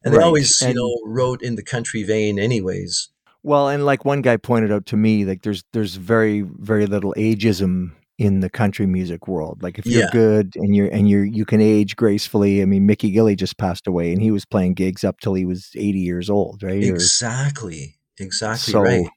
[0.05, 0.21] And right.
[0.21, 3.09] they always, and, you know, wrote in the country vein, anyways.
[3.43, 7.15] Well, and like one guy pointed out to me, like there's there's very very little
[7.17, 9.63] ageism in the country music world.
[9.63, 10.11] Like if you're yeah.
[10.13, 12.63] good and you're and you're you can age gracefully.
[12.63, 15.45] I mean, Mickey Gilley just passed away, and he was playing gigs up till he
[15.45, 16.83] was 80 years old, right?
[16.83, 19.09] Exactly, exactly so, right.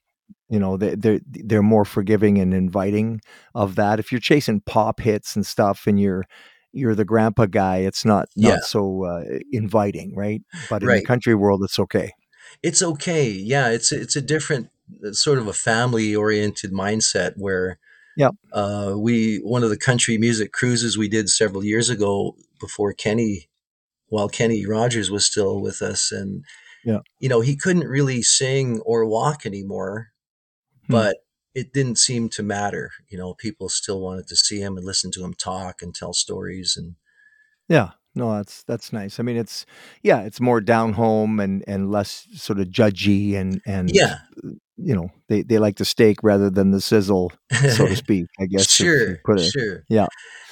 [0.49, 3.21] You know, they they're they're more forgiving and inviting
[3.53, 3.99] of that.
[3.99, 6.25] If you're chasing pop hits and stuff, and you're
[6.71, 8.59] you're the grandpa guy, it's not not yeah.
[8.61, 10.41] so uh, inviting, right?
[10.69, 10.99] But in right.
[11.01, 12.13] the country world, it's okay.
[12.63, 13.29] It's okay.
[13.29, 14.69] Yeah, it's it's a different
[15.05, 17.77] uh, sort of a family oriented mindset where
[18.17, 18.31] yeah.
[18.51, 23.47] Uh, we one of the country music cruises we did several years ago before Kenny,
[24.07, 26.43] while Kenny Rogers was still with us, and
[26.83, 30.09] yeah, you know he couldn't really sing or walk anymore,
[30.87, 30.93] hmm.
[30.93, 31.17] but
[31.53, 32.91] it didn't seem to matter.
[33.07, 36.13] You know, people still wanted to see him and listen to him talk and tell
[36.13, 36.95] stories and
[37.69, 37.91] yeah.
[38.15, 39.19] No, that's that's nice.
[39.19, 39.67] I mean, it's
[40.01, 44.21] yeah, it's more down home and and less sort of judgy and and yeah,
[44.77, 48.45] you know they, they like the steak rather than the sizzle so to speak i
[48.45, 49.83] guess sure put it sure.
[49.89, 50.07] yeah.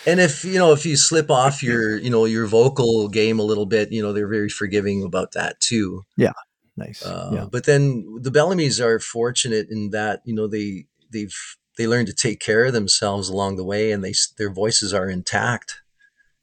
[0.08, 3.44] And if you know if you slip off your you know your vocal game a
[3.44, 6.04] little bit you know they're very forgiving about that too.
[6.16, 6.34] Yeah
[6.78, 7.46] nice uh, yeah.
[7.50, 11.36] but then the bellamy's are fortunate in that you know they they've
[11.78, 15.10] they learn to take care of themselves along the way and they their voices are
[15.10, 15.82] intact.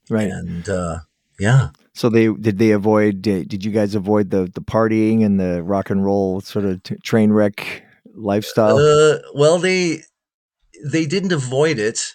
[0.09, 0.29] Right.
[0.29, 0.99] And uh
[1.39, 3.21] yeah so they did they avoid?
[3.21, 6.95] Did you guys avoid the the partying and the rock and roll sort of t-
[7.03, 7.83] train wreck
[8.15, 8.77] lifestyle?
[8.77, 10.01] Uh, well, they
[10.83, 12.13] they didn't avoid it,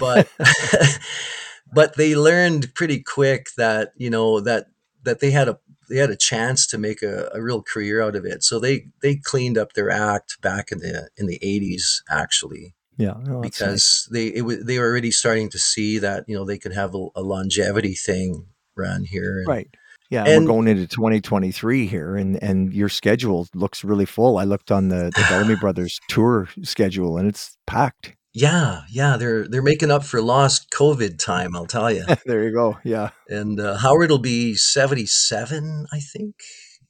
[0.00, 0.28] but
[1.72, 4.66] but they learned pretty quick that you know that
[5.04, 5.58] that they had a
[5.88, 8.42] they had a chance to make a, a real career out of it.
[8.42, 12.74] So they they cleaned up their act back in the in the eighties actually.
[12.96, 14.08] Yeah, oh, because nice.
[14.10, 16.94] they it was they were already starting to see that you know they could have
[16.96, 18.46] a, a longevity thing
[18.76, 19.38] run here.
[19.38, 19.68] And, right.
[20.10, 24.38] Yeah, and, we're going into 2023 here, and and your schedule looks really full.
[24.38, 28.14] I looked on the the Bellamy Brothers tour schedule, and it's packed.
[28.34, 31.56] Yeah, yeah, they're they're making up for lost COVID time.
[31.56, 32.04] I'll tell you.
[32.26, 32.78] there you go.
[32.84, 36.34] Yeah, and uh, Howard will be 77, I think,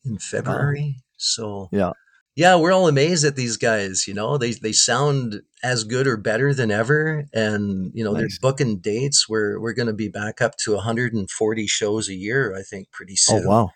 [0.04, 0.96] in February.
[1.16, 1.92] So yeah,
[2.36, 4.08] yeah, we're all amazed at these guys.
[4.08, 8.20] You know, they they sound as good or better than ever, and you know nice.
[8.20, 9.28] they're booking dates.
[9.28, 13.14] We're we're going to be back up to 140 shows a year, I think, pretty
[13.14, 13.44] oh, soon.
[13.46, 13.70] Oh wow!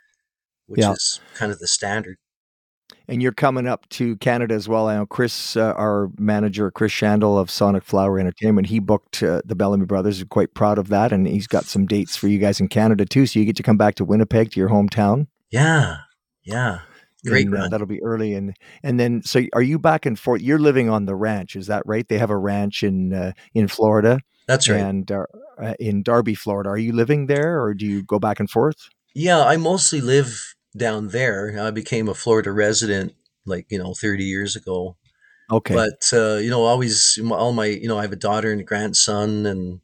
[0.66, 0.92] Which yeah.
[0.92, 2.16] is kind of the standard.
[3.06, 4.88] And you're coming up to Canada as well.
[4.88, 9.40] I know Chris, uh, our manager, Chris Shandle of Sonic Flower Entertainment, he booked uh,
[9.44, 10.20] the Bellamy Brothers.
[10.20, 13.06] Are quite proud of that, and he's got some dates for you guys in Canada
[13.06, 13.24] too.
[13.26, 15.28] So you get to come back to Winnipeg to your hometown.
[15.50, 15.98] Yeah,
[16.42, 16.80] yeah.
[17.26, 20.40] Great and, uh, that'll be early, and and then so are you back and forth?
[20.40, 22.06] You're living on the ranch, is that right?
[22.06, 24.20] They have a ranch in uh, in Florida.
[24.46, 24.80] That's right.
[24.80, 25.24] And uh,
[25.60, 28.88] uh, in Darby, Florida, are you living there, or do you go back and forth?
[29.14, 31.58] Yeah, I mostly live down there.
[31.60, 33.14] I became a Florida resident
[33.44, 34.96] like you know 30 years ago.
[35.50, 35.74] Okay.
[35.74, 38.64] But uh, you know, always all my you know I have a daughter and a
[38.64, 39.80] grandson, and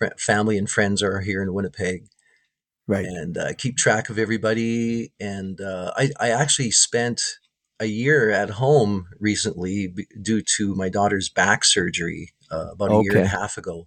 [0.00, 2.06] f- family and friends are here in Winnipeg
[2.86, 7.22] right and uh, keep track of everybody and uh, I, I actually spent
[7.80, 12.94] a year at home recently b- due to my daughter's back surgery uh, about a
[12.94, 13.04] okay.
[13.04, 13.86] year and a half ago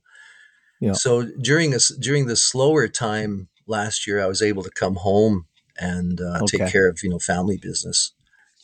[0.80, 0.94] yeah.
[0.94, 5.46] so during this during the slower time last year i was able to come home
[5.80, 6.58] and uh, okay.
[6.58, 8.14] take care of you know family business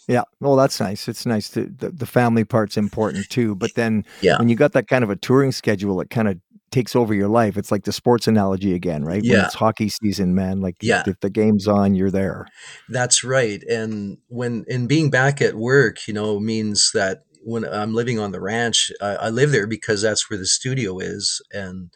[0.08, 0.24] yeah.
[0.40, 1.08] Well, that's nice.
[1.08, 3.56] It's nice to the, the family part's important too.
[3.56, 4.38] But then yeah.
[4.38, 6.40] when you got that kind of a touring schedule, it kind of
[6.74, 7.56] takes over your life.
[7.56, 9.24] It's like the sports analogy again, right?
[9.24, 9.34] Yeah.
[9.36, 10.60] When it's hockey season, man.
[10.60, 11.04] Like yeah.
[11.06, 12.48] if the game's on, you're there.
[12.90, 13.62] That's right.
[13.64, 18.32] And when and being back at work, you know, means that when I'm living on
[18.32, 21.42] the ranch, I, I live there because that's where the studio is.
[21.52, 21.92] And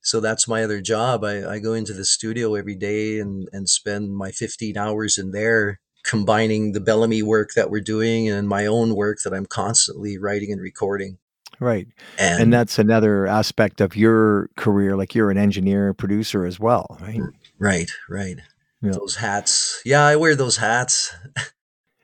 [0.00, 1.24] so that's my other job.
[1.24, 5.32] I, I go into the studio every day and, and spend my 15 hours in
[5.32, 10.16] there combining the Bellamy work that we're doing and my own work that I'm constantly
[10.16, 11.18] writing and recording.
[11.60, 11.86] Right.
[12.18, 14.96] And, and, that's another aspect of your career.
[14.96, 17.20] Like you're an engineer, producer as well, right?
[17.58, 18.36] Right, right.
[18.82, 18.92] Yeah.
[18.92, 19.80] Those hats.
[19.84, 21.14] Yeah, I wear those hats.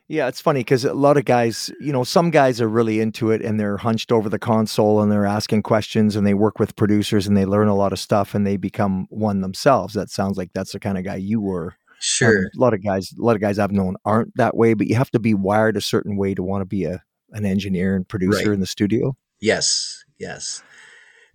[0.07, 3.29] yeah, it's funny because a lot of guys, you know, some guys are really into
[3.29, 6.75] it and they're hunched over the console and they're asking questions and they work with
[6.75, 9.93] producers and they learn a lot of stuff and they become one themselves.
[9.93, 11.75] That sounds like that's the kind of guy you were.
[11.99, 12.39] Sure.
[12.39, 14.87] Um, a lot of guys, a lot of guys I've known aren't that way, but
[14.87, 17.95] you have to be wired a certain way to want to be a an engineer
[17.95, 18.53] and producer right.
[18.53, 19.15] in the studio.
[19.43, 20.63] Yes, yes.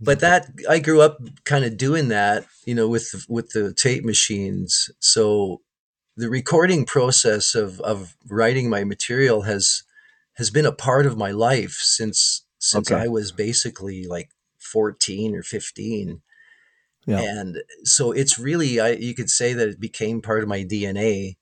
[0.00, 4.02] But that I grew up kind of doing that, you know, with with the tape
[4.02, 4.90] machines.
[4.98, 5.60] So
[6.16, 9.82] the recording process of of writing my material has
[10.36, 13.02] has been a part of my life since since okay.
[13.02, 16.22] I was basically like 14 or 15.
[17.06, 17.20] Yeah.
[17.20, 21.36] And so it's really I you could say that it became part of my DNA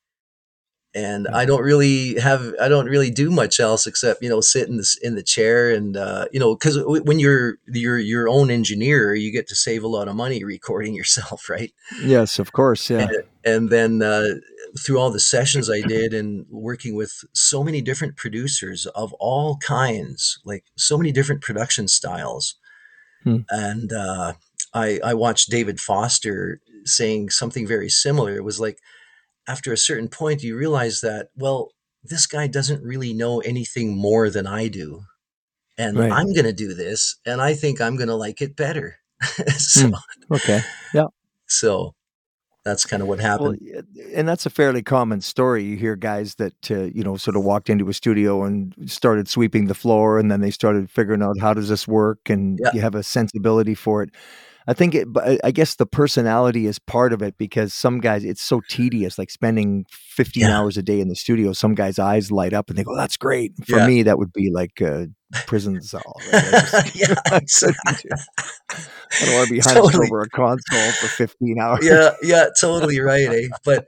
[0.97, 4.67] and I don't really have I don't really do much else except you know sit
[4.67, 8.51] in the in the chair and uh, you know because when you're you're your own
[8.51, 11.73] engineer you get to save a lot of money recording yourself right?
[12.03, 13.09] Yes of course yeah.
[13.09, 14.37] And, and then uh,
[14.85, 19.59] through all the sessions I did and working with so many different producers of all
[19.59, 22.55] kinds like so many different production styles
[23.23, 23.41] hmm.
[23.51, 24.33] and uh,
[24.73, 28.37] I I watched David Foster saying something very similar.
[28.37, 28.79] It was like
[29.47, 31.71] after a certain point, you realize that, well,
[32.03, 35.03] this guy doesn't really know anything more than I do.
[35.79, 36.11] And right.
[36.11, 38.97] I'm going to do this, and I think I'm going to like it better.
[39.59, 39.95] so, mm,
[40.31, 40.63] okay.
[40.95, 41.09] Yeah.
[41.47, 41.95] So
[42.67, 43.61] that's kind of what happened.
[43.63, 43.83] Well,
[44.13, 45.63] and that's a fairly common story.
[45.63, 49.29] You hear guys that uh, you know sort of walked into a studio and started
[49.29, 52.71] sweeping the floor, and then they started figuring out how does this work, and yeah.
[52.75, 54.11] you have a sensibility for it.
[54.69, 55.07] I think it,
[55.45, 59.31] I guess the personality is part of it because some guys, it's so tedious, like
[59.31, 60.59] spending 15 yeah.
[60.59, 61.53] hours a day in the studio.
[61.53, 63.53] Some guys' eyes light up and they go, that's great.
[63.65, 63.87] For yeah.
[63.87, 65.07] me, that would be like a
[65.47, 66.15] prison cell.
[66.33, 66.73] Right?
[66.97, 67.41] Yeah, I,
[69.25, 70.09] don't want to be hunched totally.
[70.09, 71.87] over a console for 15 hours.
[71.87, 73.29] Yeah, yeah, totally right.
[73.29, 73.49] Eh?
[73.65, 73.87] But,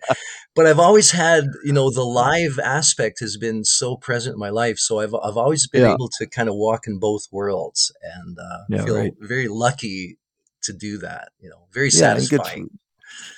[0.55, 4.51] but I've always had, you know, the live aspect has been so present in my
[4.51, 4.79] life.
[4.79, 5.95] So I've, I've always been yeah.
[5.95, 9.13] able to kind of walk in both worlds and uh, feel right.
[9.21, 10.19] very lucky
[10.63, 11.31] to do that.
[11.41, 12.63] You know, very yeah, satisfying.
[12.63, 12.79] Good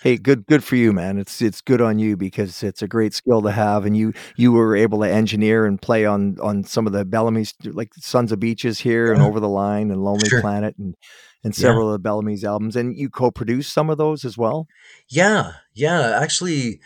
[0.02, 1.18] hey, good good for you, man.
[1.18, 4.52] It's it's good on you because it's a great skill to have, and you you
[4.52, 8.40] were able to engineer and play on on some of the Bellamy's like Sons of
[8.40, 10.40] Beaches here and Over the Line and Lonely sure.
[10.40, 10.94] Planet and
[11.42, 11.94] and several yeah.
[11.94, 14.66] of Bellamy's albums, and you co-produced some of those as well.
[15.08, 16.18] Yeah, yeah.
[16.20, 16.80] Actually,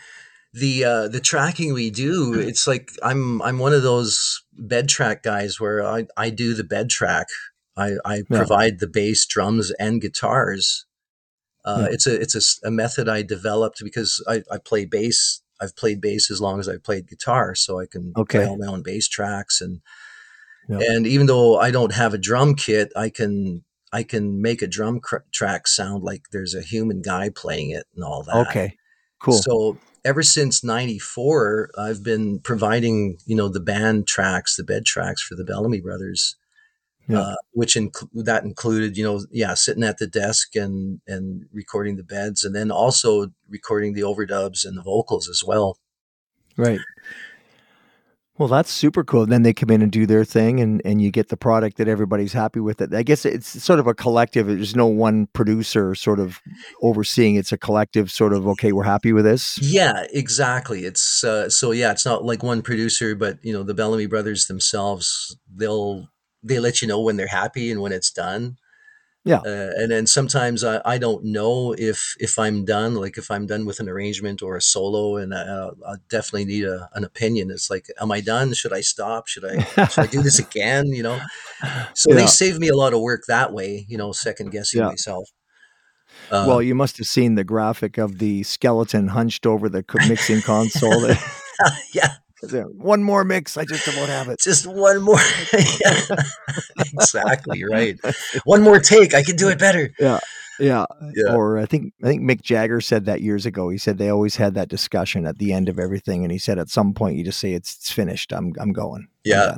[0.53, 5.23] the uh, the tracking we do, it's like I'm I'm one of those bed track
[5.23, 7.27] guys where I I do the bed track
[7.77, 8.37] I, I yeah.
[8.37, 10.85] provide the bass, drums, and guitars.
[11.63, 11.93] Uh, yeah.
[11.93, 15.41] It's a it's a, a, method I developed because I, I play bass.
[15.59, 18.39] I've played bass as long as I've played guitar, so I can okay.
[18.39, 19.81] play all my own bass tracks and
[20.69, 20.79] yeah.
[20.81, 24.67] and even though I don't have a drum kit, I can I can make a
[24.67, 28.47] drum cr- track sound like there's a human guy playing it and all that.
[28.49, 28.75] Okay,
[29.19, 29.33] cool.
[29.33, 35.21] So ever since 94 i've been providing you know the band tracks the bed tracks
[35.23, 36.35] for the bellamy brothers
[37.07, 37.19] yeah.
[37.19, 41.95] uh, which inc- that included you know yeah sitting at the desk and and recording
[41.95, 45.77] the beds and then also recording the overdubs and the vocals as well
[46.57, 46.79] right
[48.37, 49.25] well, that's super cool.
[49.25, 51.87] Then they come in and do their thing, and and you get the product that
[51.87, 52.81] everybody's happy with.
[52.81, 52.93] It.
[52.93, 54.47] I guess it's sort of a collective.
[54.47, 56.41] There's no one producer sort of
[56.81, 57.35] overseeing.
[57.35, 58.45] It's a collective sort of.
[58.49, 59.57] Okay, we're happy with this.
[59.61, 60.83] Yeah, exactly.
[60.83, 61.91] It's uh, so yeah.
[61.91, 65.37] It's not like one producer, but you know the Bellamy brothers themselves.
[65.55, 66.09] They'll
[66.45, 68.57] they let you know when they're happy and when it's done.
[69.25, 69.39] Yeah.
[69.39, 73.47] Uh, and then sometimes I, I don't know if if I'm done, like if I'm
[73.47, 77.49] done with an arrangement or a solo, and I, I definitely need a, an opinion.
[77.49, 78.53] It's like, am I done?
[78.53, 79.27] Should I stop?
[79.27, 80.89] Should I should I do this again?
[80.89, 81.19] You know.
[81.95, 82.17] So yeah.
[82.17, 83.87] they save me a lot of work that way.
[83.89, 84.89] You know, second guessing yeah.
[84.89, 85.27] myself.
[86.29, 90.41] Uh, well, you must have seen the graphic of the skeleton hunched over the mixing
[90.41, 91.07] console.
[91.93, 92.13] yeah,
[92.53, 94.39] one more mix, I just about have it.
[94.39, 95.19] Just one more.
[96.79, 97.99] exactly right.
[98.43, 99.91] One more take, I can do it better.
[99.99, 100.19] Yeah.
[100.59, 100.85] Yeah.
[101.13, 101.33] yeah.
[101.33, 103.69] Or I think I think Mick Jagger said that years ago.
[103.69, 106.59] He said they always had that discussion at the end of everything, and he said
[106.59, 108.31] at some point you just say it's, it's finished.
[108.31, 109.07] I'm I'm going.
[109.23, 109.57] Yeah.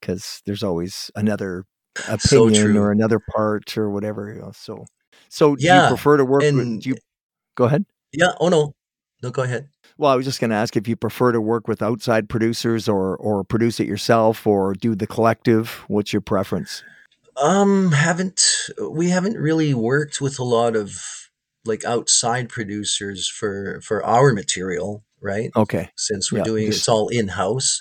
[0.00, 1.64] Because there's always another
[2.08, 4.32] opinion so or another part or whatever.
[4.32, 4.86] You know, so
[5.28, 5.82] so do yeah.
[5.82, 6.82] you prefer to work and, with?
[6.82, 6.96] Do you
[7.54, 7.84] go ahead?
[8.12, 8.32] Yeah.
[8.40, 8.74] Oh no.
[9.22, 9.30] No.
[9.30, 9.68] Go ahead.
[9.96, 12.88] Well, I was just going to ask if you prefer to work with outside producers
[12.88, 15.84] or or produce it yourself or do the collective.
[15.88, 16.82] What's your preference?
[17.36, 18.42] Um, haven't
[18.90, 21.30] we haven't really worked with a lot of
[21.64, 25.50] like outside producers for for our material, right?
[25.56, 25.90] Okay.
[25.96, 27.80] Since we're yeah, doing just, it's all in house.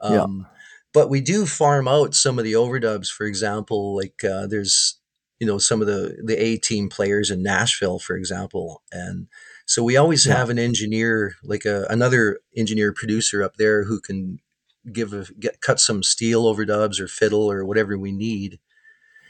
[0.00, 0.48] Um, yeah.
[0.94, 3.08] But we do farm out some of the overdubs.
[3.08, 4.98] For example, like uh, there's
[5.38, 9.28] you know some of the the A team players in Nashville, for example, and
[9.72, 10.36] so we always yeah.
[10.36, 14.38] have an engineer, like a, another engineer producer up there who can
[14.92, 18.58] give a get cut some steel overdubs or fiddle or whatever we need.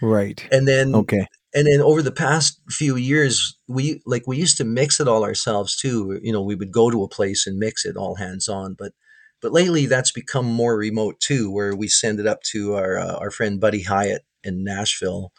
[0.01, 0.45] Right.
[0.51, 1.29] And then okay.
[1.55, 5.23] And then over the past few years, we like we used to mix it all
[5.23, 6.19] ourselves too.
[6.25, 8.95] You know, we would go to a place and mix it all hands on, but
[9.41, 13.15] but lately that's become more remote too, where we send it up to our uh,
[13.15, 15.31] our friend Buddy Hyatt in Nashville,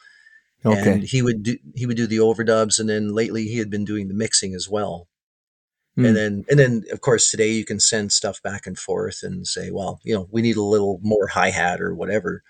[0.65, 0.93] Okay.
[0.93, 3.85] And he would do he would do the overdubs, and then lately he had been
[3.85, 5.07] doing the mixing as well.
[5.97, 6.07] Mm.
[6.07, 9.45] And then and then of course today you can send stuff back and forth and
[9.45, 12.43] say, well, you know, we need a little more hi hat or whatever.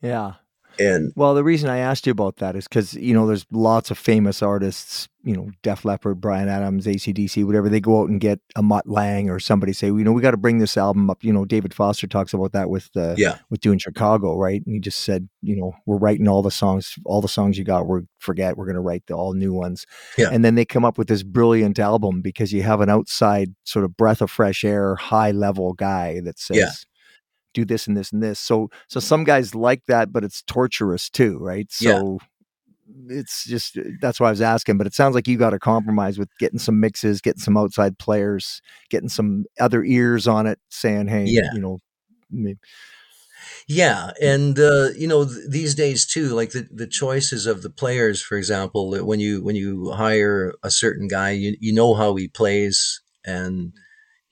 [0.00, 0.34] Yeah.
[0.78, 3.90] And well, the reason I asked you about that is because you know there's lots
[3.90, 7.68] of famous artists, you know, Def Leppard, Bryan Adams, ACDC, whatever.
[7.68, 10.32] They go out and get a Mutt Lange or somebody say, you know, we got
[10.32, 11.24] to bring this album up.
[11.24, 14.62] You know, David Foster talks about that with uh, yeah with doing Chicago, right?
[14.64, 17.64] And he just said, you know, we're writing all the songs, all the songs you
[17.64, 19.86] got, we're forget, we're going to write the all new ones.
[20.18, 20.30] Yeah.
[20.32, 23.84] And then they come up with this brilliant album because you have an outside sort
[23.84, 26.56] of breath of fresh air, high level guy that says.
[26.56, 26.70] Yeah
[27.56, 28.38] do this and this and this.
[28.38, 31.70] So so some guys like that, but it's torturous too, right?
[31.72, 32.18] So
[33.08, 33.18] yeah.
[33.18, 34.78] it's just uh, that's why I was asking.
[34.78, 37.98] But it sounds like you got to compromise with getting some mixes, getting some outside
[37.98, 41.50] players, getting some other ears on it, saying, "Hey, yeah.
[41.52, 41.80] you know."
[42.28, 42.58] Maybe.
[43.68, 47.70] Yeah, and uh, you know th- these days too, like the, the choices of the
[47.70, 52.16] players, for example, when you when you hire a certain guy, you you know how
[52.16, 53.72] he plays, and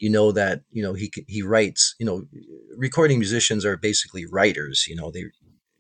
[0.05, 2.27] you know that you know he he writes you know
[2.77, 5.25] recording musicians are basically writers you know they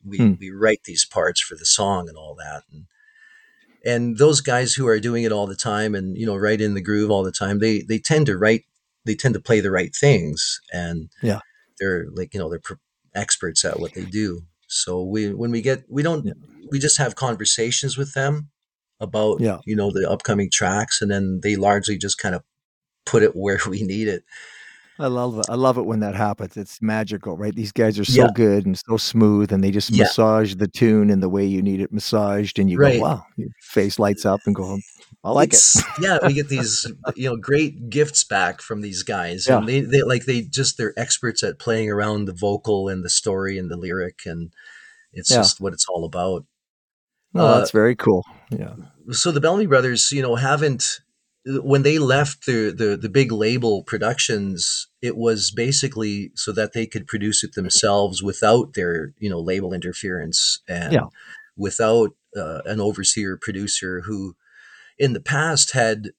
[0.02, 0.32] we, hmm.
[0.40, 2.86] we write these parts for the song and all that and
[3.84, 6.72] and those guys who are doing it all the time and you know right in
[6.72, 8.62] the groove all the time they they tend to write
[9.04, 11.40] they tend to play the right things and yeah
[11.78, 12.78] they're like you know they're
[13.14, 16.32] experts at what they do so we when we get we don't yeah.
[16.70, 18.48] we just have conversations with them
[19.00, 19.58] about yeah.
[19.66, 22.42] you know the upcoming tracks and then they largely just kind of
[23.04, 24.24] put it where we need it.
[24.98, 25.46] I love it.
[25.48, 26.56] I love it when that happens.
[26.56, 27.54] It's magical, right?
[27.54, 28.28] These guys are so yeah.
[28.32, 30.04] good and so smooth, and they just yeah.
[30.04, 32.98] massage the tune in the way you need it massaged, and you right.
[32.98, 34.78] go, "Wow!" Your face lights up and go,
[35.24, 36.86] "I like it's, it." yeah, we get these,
[37.16, 39.58] you know, great gifts back from these guys, yeah.
[39.58, 43.10] and they, they like they just they're experts at playing around the vocal and the
[43.10, 44.52] story and the lyric, and
[45.12, 46.44] it's just what it's all about.
[47.34, 48.24] Oh, uh, that's very cool.
[48.50, 48.74] Yeah.
[49.10, 51.00] So the Bellamy Brothers, you know, haven't
[51.46, 56.86] when they left the, the, the big label productions, it was basically so that they
[56.86, 61.06] could produce it themselves without their you know label interference and yeah.
[61.56, 64.36] without uh, an overseer producer who,
[64.98, 66.10] in the past, had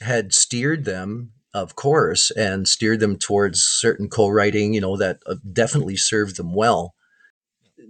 [0.00, 4.74] had steered them, of course, and steered them towards certain co-writing.
[4.74, 6.94] You know that uh, definitely served them well.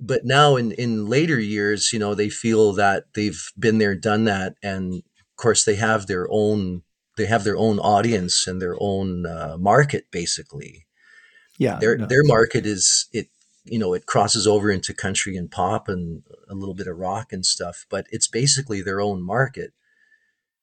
[0.00, 4.24] But now, in in later years, you know, they feel that they've been there, done
[4.24, 5.02] that, and
[5.36, 6.82] course, they have their own
[7.16, 10.86] they have their own audience and their own uh, market basically.
[11.58, 13.28] Yeah, their no, their market is it
[13.64, 17.32] you know it crosses over into country and pop and a little bit of rock
[17.32, 19.72] and stuff, but it's basically their own market.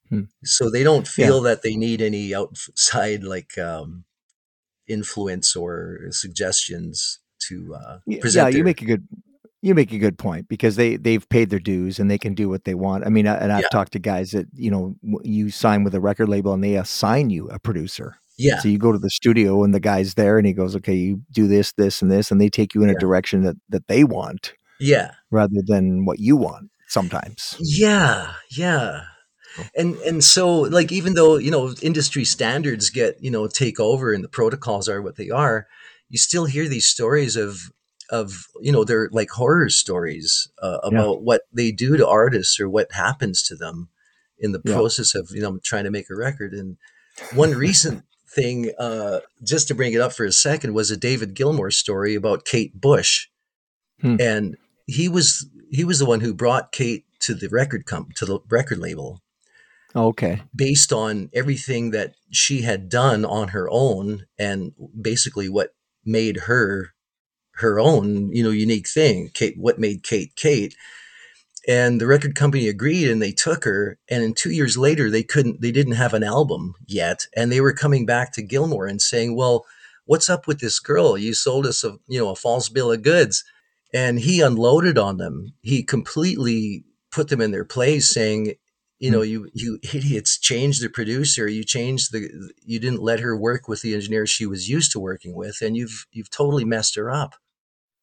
[0.09, 0.24] Hmm.
[0.43, 1.49] So they don't feel yeah.
[1.49, 4.05] that they need any outside like um,
[4.88, 8.51] influence or suggestions to uh, present.
[8.51, 9.07] Yeah, you make a good
[9.62, 12.49] you make a good point because they they've paid their dues and they can do
[12.49, 13.05] what they want.
[13.05, 13.68] I mean, and I've yeah.
[13.72, 17.30] talked to guys that you know you sign with a record label and they assign
[17.30, 18.18] you a producer.
[18.38, 18.60] Yeah.
[18.60, 21.22] So you go to the studio and the guy's there and he goes, "Okay, you
[21.32, 22.95] do this, this, and this," and they take you in yeah.
[22.95, 24.53] a direction that that they want.
[24.80, 25.12] Yeah.
[25.30, 27.57] Rather than what you want sometimes.
[27.60, 28.34] Yeah.
[28.49, 29.01] Yeah.
[29.76, 34.14] And and so like even though you know industry standards get you know take over
[34.14, 35.68] and the protocols are what they are,
[36.07, 37.72] you still hear these stories of
[38.10, 41.22] of you know they're like horror stories uh, about yeah.
[41.22, 43.89] what they do to artists or what happens to them
[44.39, 44.74] in the yeah.
[44.74, 46.78] process of you know trying to make a record and
[47.34, 51.34] one recent thing uh, just to bring it up for a second was a david
[51.34, 53.28] gilmour story about kate bush
[54.01, 54.16] hmm.
[54.20, 54.57] and
[54.88, 58.39] he was he was the one who brought kate to the record comp to the
[58.49, 59.22] record label
[59.95, 65.74] okay based on everything that she had done on her own and basically what
[66.05, 66.93] made her
[67.60, 69.30] her own, you know, unique thing.
[69.34, 70.76] Kate, what made Kate Kate?
[71.68, 73.97] And the record company agreed, and they took her.
[74.10, 77.62] And in two years later, they couldn't, they didn't have an album yet, and they
[77.62, 79.66] were coming back to Gilmour and saying, "Well,
[80.05, 81.18] what's up with this girl?
[81.18, 83.43] You sold us a, you know, a false bill of goods."
[83.93, 85.53] And he unloaded on them.
[85.62, 88.53] He completely put them in their place, saying,
[88.99, 89.30] you know, hmm.
[89.30, 91.47] you you idiots changed the producer.
[91.47, 92.51] You changed the.
[92.64, 95.76] You didn't let her work with the engineer she was used to working with, and
[95.76, 97.36] you've you've totally messed her up.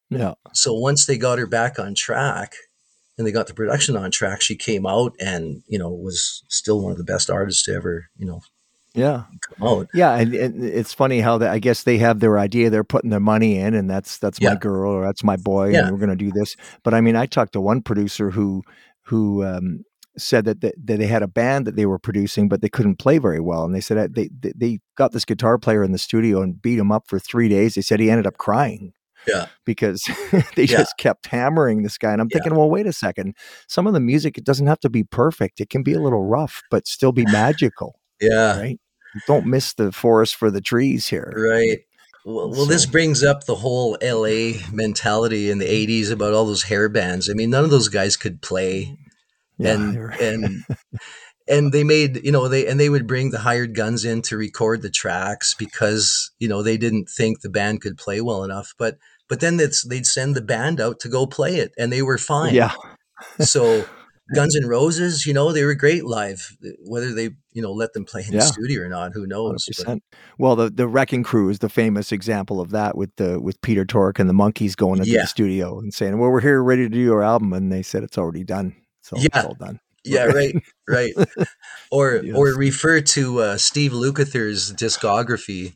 [0.09, 0.33] Yeah.
[0.53, 2.55] So once they got her back on track
[3.17, 6.81] and they got the production on track, she came out and, you know, was still
[6.81, 8.41] one of the best artists to ever, you know,
[8.93, 9.87] yeah come out.
[9.93, 10.15] Yeah.
[10.15, 13.19] And, and it's funny how that, I guess they have their idea, they're putting their
[13.19, 14.53] money in and that's, that's yeah.
[14.53, 15.83] my girl or that's my boy yeah.
[15.83, 16.55] and we're going to do this.
[16.83, 18.63] But I mean, I talked to one producer who,
[19.03, 19.83] who, um,
[20.17, 22.97] said that, that, that they had a band that they were producing, but they couldn't
[22.97, 23.63] play very well.
[23.63, 26.59] And they said uh, they, they, they got this guitar player in the studio and
[26.59, 27.75] beat him up for three days.
[27.75, 28.93] They said he ended up crying
[29.27, 29.47] yeah.
[29.65, 30.03] Because
[30.55, 30.77] they yeah.
[30.77, 32.11] just kept hammering this guy.
[32.11, 32.57] And I'm thinking, yeah.
[32.57, 33.35] well, wait a second.
[33.67, 35.59] Some of the music, it doesn't have to be perfect.
[35.59, 37.99] It can be a little rough, but still be magical.
[38.21, 38.59] yeah.
[38.59, 38.79] Right.
[39.25, 41.33] Don't miss the forest for the trees here.
[41.35, 41.79] Right.
[42.25, 46.63] Well, well, this brings up the whole LA mentality in the 80s about all those
[46.63, 47.29] hair bands.
[47.29, 48.97] I mean, none of those guys could play.
[49.57, 50.21] Yeah, and right.
[50.21, 50.63] and
[51.47, 54.37] and they made you know they and they would bring the hired guns in to
[54.37, 58.73] record the tracks because you know they didn't think the band could play well enough
[58.77, 58.97] but
[59.29, 62.53] but then they'd send the band out to go play it and they were fine
[62.53, 62.73] yeah
[63.39, 63.85] so
[64.35, 68.03] Guns N' Roses you know they were great live whether they you know let them
[68.03, 68.39] play in yeah.
[68.39, 69.65] the studio or not who knows
[70.37, 73.85] well the the wrecking crew is the famous example of that with the with peter
[73.85, 75.21] tork and the Monkees going into yeah.
[75.21, 78.03] the studio and saying well we're here ready to do our album and they said
[78.03, 79.27] it's already done so yeah.
[79.33, 80.55] it's all done yeah, right,
[80.87, 81.13] right.
[81.89, 82.35] Or yes.
[82.35, 85.73] or refer to uh, Steve Lukather's discography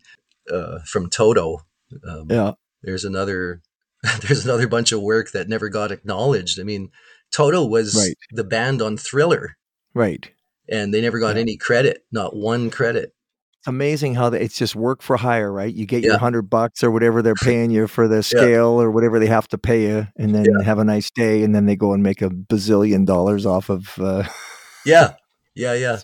[0.52, 1.60] uh, from Toto.
[2.06, 2.52] Um, yeah,
[2.84, 3.62] there's another
[4.22, 6.60] there's another bunch of work that never got acknowledged.
[6.60, 6.92] I mean,
[7.32, 8.16] Toto was right.
[8.32, 9.58] the band on Thriller,
[9.94, 10.30] right?
[10.70, 11.42] And they never got yeah.
[11.42, 13.14] any credit, not one credit
[13.68, 15.74] amazing how they, it's just work for hire, right?
[15.74, 16.12] You get yeah.
[16.12, 18.86] your hundred bucks or whatever they're paying you for the scale yeah.
[18.86, 21.66] or whatever they have to pay you, and then have a nice day, and then
[21.66, 23.98] they go and make a bazillion dollars off of.
[24.00, 24.24] Uh,
[24.86, 25.14] yeah,
[25.56, 26.00] yeah, yeah.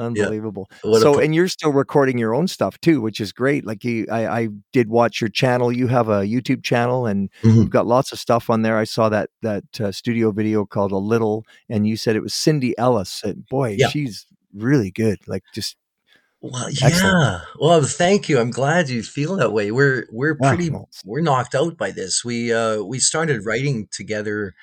[0.00, 0.70] Unbelievable.
[0.82, 3.66] So, and you're still recording your own stuff too, which is great.
[3.66, 5.70] Like you, I, I did watch your channel.
[5.70, 7.58] You have a YouTube channel, and mm-hmm.
[7.58, 8.78] you've got lots of stuff on there.
[8.78, 12.34] I saw that that uh, studio video called "A Little," and you said it was
[12.34, 13.22] Cindy Ellis.
[13.22, 15.18] And boy, she's really good.
[15.26, 15.76] Like just
[16.40, 16.86] well, yeah.
[16.86, 17.42] Excellent.
[17.60, 18.38] Well, thank you.
[18.38, 19.70] I'm glad you feel that way.
[19.70, 20.70] We're we're pretty
[21.04, 22.24] we're knocked out by this.
[22.24, 24.54] We uh we started writing together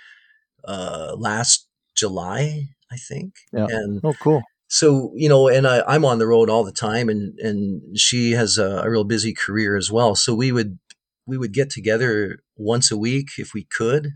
[0.64, 3.36] uh last July, I think.
[3.54, 3.68] Yeah.
[3.70, 4.42] And oh, cool.
[4.68, 8.32] So you know, and I, I'm on the road all the time, and and she
[8.32, 10.16] has a, a real busy career as well.
[10.16, 10.80] So we would
[11.26, 14.14] we would get together once a week if we could,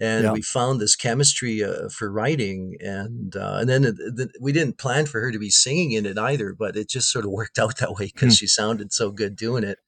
[0.00, 0.32] and yeah.
[0.32, 5.06] we found this chemistry uh, for writing and uh, and then the, we didn't plan
[5.06, 7.76] for her to be singing in it either but it just sort of worked out
[7.78, 8.38] that way because mm.
[8.38, 9.78] she sounded so good doing it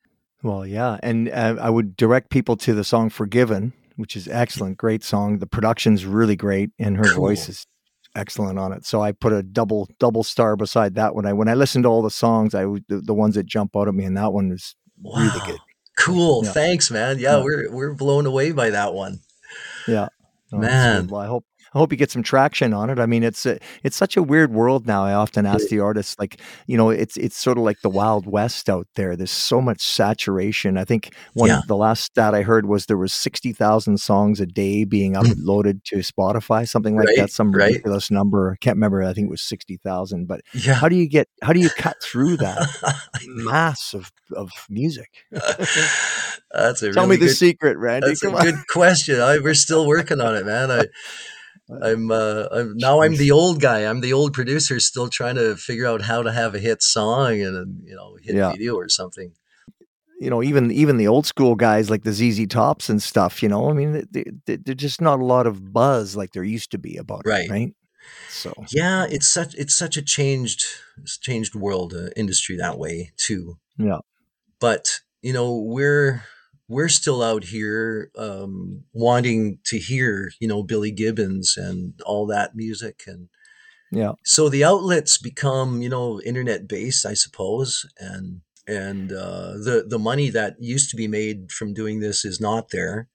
[0.42, 4.76] well yeah and uh, i would direct people to the song forgiven which is excellent
[4.76, 7.26] great song the production's really great and her cool.
[7.26, 7.66] voice is
[8.14, 11.48] excellent on it so i put a double double star beside that one i when
[11.48, 14.04] i listened to all the songs i the, the ones that jump out at me
[14.04, 15.18] and that one is wow.
[15.18, 15.60] really good
[15.96, 16.52] cool yeah.
[16.52, 19.20] thanks man yeah, yeah we're we're blown away by that one
[19.86, 20.08] yeah.
[20.52, 21.08] Oh, Man.
[21.08, 22.98] Well, I hope I hope you get some traction on it.
[22.98, 25.04] I mean, it's a, it's such a weird world now.
[25.04, 28.26] I often ask the artists, like, you know, it's it's sort of like the wild
[28.26, 29.16] west out there.
[29.16, 30.76] There's so much saturation.
[30.76, 31.60] I think one yeah.
[31.66, 35.20] the last stat I heard was there was sixty thousand songs a day being hmm.
[35.20, 37.30] uploaded to Spotify, something like right, that.
[37.30, 37.68] Some right.
[37.68, 38.52] ridiculous number.
[38.52, 39.02] I can't remember.
[39.02, 40.26] I think it was sixty thousand.
[40.26, 40.74] But yeah.
[40.74, 41.28] how do you get?
[41.42, 42.68] How do you cut through that
[43.26, 45.10] mass of of music?
[46.52, 48.08] That's a tell really me the good, secret, Randy.
[48.08, 48.44] That's Come a on.
[48.44, 49.20] good question.
[49.20, 50.70] I, we're still working on it, man.
[50.70, 50.84] I
[51.82, 53.80] I'm, uh, I'm now I'm the old guy.
[53.80, 57.40] I'm the old producer, still trying to figure out how to have a hit song
[57.40, 58.50] and a, you know hit yeah.
[58.50, 59.32] video or something.
[60.20, 63.42] You know, even even the old school guys like the ZZ Tops and stuff.
[63.42, 66.44] You know, I mean, they, they, they're just not a lot of buzz like there
[66.44, 67.46] used to be about right.
[67.46, 67.74] it, right?
[68.28, 70.64] So yeah, it's such it's such a changed
[71.20, 73.58] changed world uh, industry that way too.
[73.78, 73.98] Yeah,
[74.60, 76.24] but you know we're
[76.72, 82.56] we're still out here um, wanting to hear, you know, Billy Gibbons and all that
[82.56, 83.28] music, and
[83.90, 84.12] yeah.
[84.24, 89.98] So the outlets become, you know, internet based, I suppose, and and uh, the the
[89.98, 93.08] money that used to be made from doing this is not there.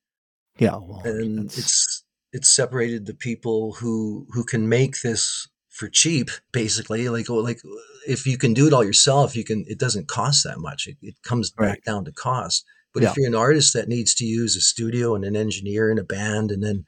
[0.60, 6.30] Yeah, well, and it's it's separated the people who who can make this for cheap,
[6.52, 7.10] basically.
[7.10, 7.60] Like like
[8.08, 9.66] if you can do it all yourself, you can.
[9.68, 10.86] It doesn't cost that much.
[10.86, 11.70] It, it comes right.
[11.70, 12.64] back down to cost
[12.98, 13.12] but yeah.
[13.12, 16.04] if you're an artist that needs to use a studio and an engineer and a
[16.04, 16.84] band, and then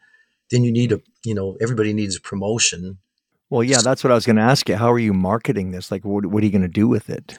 [0.50, 2.98] then you need a you know everybody needs a promotion.
[3.52, 4.76] Well, yeah, that's what I was going to ask you.
[4.76, 5.92] How are you marketing this?
[5.92, 7.38] Like, what, what are you going to do with it?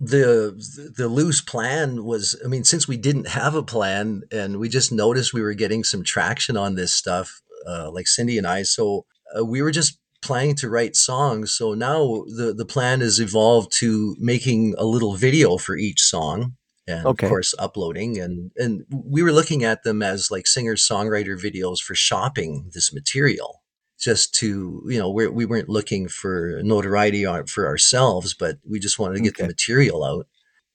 [0.00, 0.56] The
[0.96, 4.90] the loose plan was, I mean, since we didn't have a plan and we just
[4.90, 9.04] noticed we were getting some traction on this stuff, uh, like Cindy and I, so
[9.38, 11.52] uh, we were just planning to write songs.
[11.52, 16.56] So now the the plan has evolved to making a little video for each song
[16.90, 17.26] and okay.
[17.26, 21.78] of course uploading and and we were looking at them as like singer songwriter videos
[21.80, 23.62] for shopping this material
[23.98, 28.98] just to you know we're, we weren't looking for notoriety for ourselves but we just
[28.98, 29.42] wanted to get okay.
[29.44, 30.26] the material out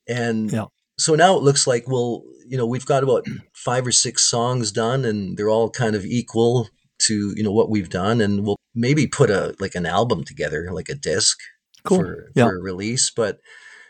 [0.07, 0.65] and yeah.
[0.97, 4.71] so now it looks like well you know we've got about five or six songs
[4.71, 8.59] done and they're all kind of equal to you know what we've done and we'll
[8.73, 11.37] maybe put a like an album together like a disc
[11.83, 11.97] cool.
[11.97, 12.45] for, yeah.
[12.45, 13.39] for a release but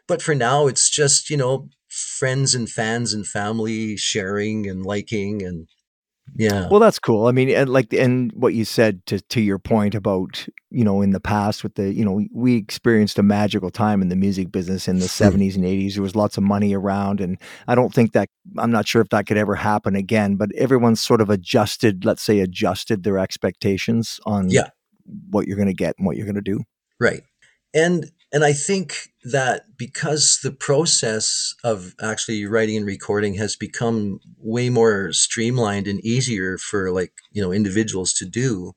[0.07, 5.43] but for now it's just you know friends and fans and family sharing and liking
[5.43, 5.67] and
[6.35, 6.67] yeah.
[6.69, 7.27] Well that's cool.
[7.27, 11.03] I mean and like and what you said to to your point about you know
[11.03, 14.51] in the past with the you know we experienced a magical time in the music
[14.51, 15.63] business in the 70s hmm.
[15.63, 17.37] and 80s there was lots of money around and
[17.67, 18.27] i don't think that
[18.57, 22.23] i'm not sure if that could ever happen again but everyone's sort of adjusted let's
[22.23, 24.69] say adjusted their expectations on yeah.
[25.29, 26.63] what you're going to get and what you're going to do.
[26.99, 27.23] Right.
[27.73, 34.19] And and I think that because the process of actually writing and recording has become
[34.37, 38.73] way more streamlined and easier for like you know individuals to do,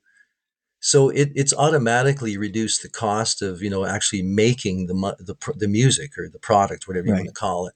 [0.80, 5.68] so it, it's automatically reduced the cost of you know actually making the the the
[5.68, 7.20] music or the product, whatever you right.
[7.20, 7.74] want to call it.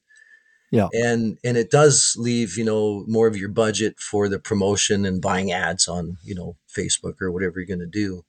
[0.70, 5.04] Yeah, and and it does leave you know more of your budget for the promotion
[5.04, 8.24] and buying ads on you know Facebook or whatever you're going to do.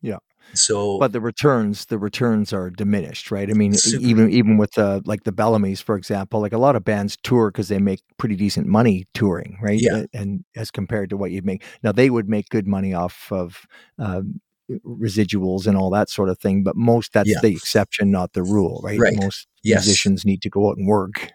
[0.00, 0.18] Yeah.
[0.54, 3.48] So, but the returns, the returns are diminished, right?
[3.48, 4.04] I mean, super.
[4.04, 7.50] even even with the like the Bellamy's, for example, like a lot of bands tour
[7.50, 9.78] because they make pretty decent money touring, right?
[9.80, 10.04] Yeah.
[10.12, 13.66] And as compared to what you'd make now, they would make good money off of
[13.98, 14.40] um,
[14.84, 16.62] residuals and all that sort of thing.
[16.62, 17.40] But most that's yeah.
[17.42, 18.98] the exception, not the rule, right?
[18.98, 19.16] Right.
[19.16, 19.84] Most yes.
[19.84, 21.30] musicians need to go out and work.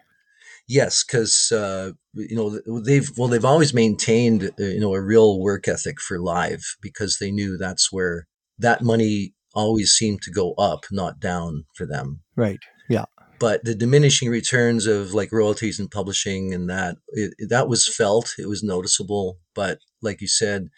[0.66, 5.38] Yes, because uh, you know they've well they've always maintained uh, you know a real
[5.40, 8.26] work ethic for live because they knew that's where
[8.58, 12.20] that money always seemed to go up, not down for them.
[12.36, 12.58] Right.
[12.88, 13.04] Yeah.
[13.38, 18.34] But the diminishing returns of like royalties and publishing and that it, that was felt,
[18.38, 19.38] it was noticeable.
[19.54, 20.68] But like you said,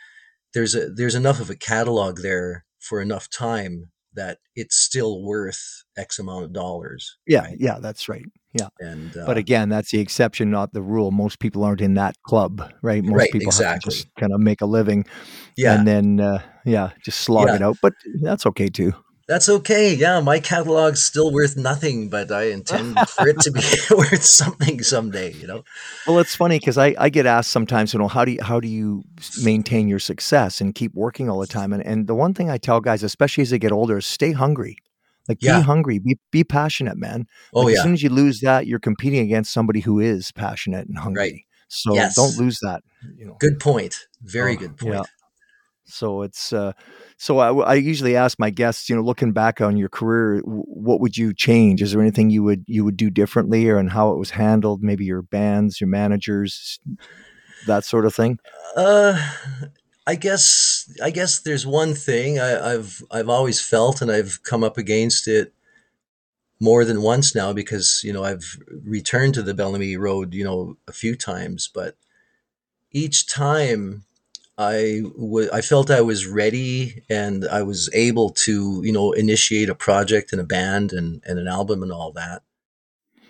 [0.54, 5.84] there's a there's enough of a catalog there for enough time that it's still worth
[5.96, 7.16] X amount of dollars.
[7.26, 7.56] Yeah, right?
[7.58, 8.24] yeah, that's right.
[8.58, 8.68] Yeah.
[8.80, 11.10] And uh, but again, that's the exception, not the rule.
[11.10, 13.04] Most people aren't in that club, right?
[13.04, 13.72] Most right, people exactly.
[13.72, 15.04] have to just kind of make a living.
[15.56, 15.78] Yeah.
[15.78, 17.56] And then uh, yeah, just slog yeah.
[17.56, 17.76] it out.
[17.82, 17.92] But
[18.22, 18.94] that's okay too.
[19.28, 19.92] That's okay.
[19.92, 23.60] Yeah, my catalog's still worth nothing, but I intend for it to be
[23.90, 25.32] worth something someday.
[25.32, 25.64] You know.
[26.06, 28.60] Well, it's funny because I, I get asked sometimes, you know, how do you how
[28.60, 29.02] do you
[29.42, 31.72] maintain your success and keep working all the time?
[31.72, 34.30] And and the one thing I tell guys, especially as they get older, is stay
[34.30, 34.76] hungry.
[35.28, 35.58] Like yeah.
[35.58, 37.26] be hungry, be be passionate, man.
[37.52, 37.78] Oh like, yeah.
[37.78, 41.22] As soon as you lose that, you're competing against somebody who is passionate and hungry.
[41.22, 41.40] Right.
[41.68, 42.14] So yes.
[42.14, 42.82] don't lose that.
[43.16, 43.36] You know.
[43.40, 44.06] Good point.
[44.22, 44.94] Very uh, good point.
[44.94, 45.02] Yeah.
[45.86, 46.72] So it's uh,
[47.16, 51.00] so I, I, usually ask my guests, you know, looking back on your career, what
[51.00, 51.80] would you change?
[51.80, 54.82] Is there anything you would you would do differently, or and how it was handled?
[54.82, 56.80] Maybe your bands, your managers,
[57.66, 58.38] that sort of thing.
[58.76, 59.16] Uh,
[60.06, 64.64] I guess I guess there's one thing I, I've I've always felt, and I've come
[64.64, 65.52] up against it
[66.58, 70.78] more than once now because you know I've returned to the Bellamy Road, you know,
[70.88, 71.96] a few times, but
[72.90, 74.05] each time
[74.58, 79.68] I w- I felt I was ready and I was able to you know initiate
[79.68, 82.42] a project and a band and, and an album and all that,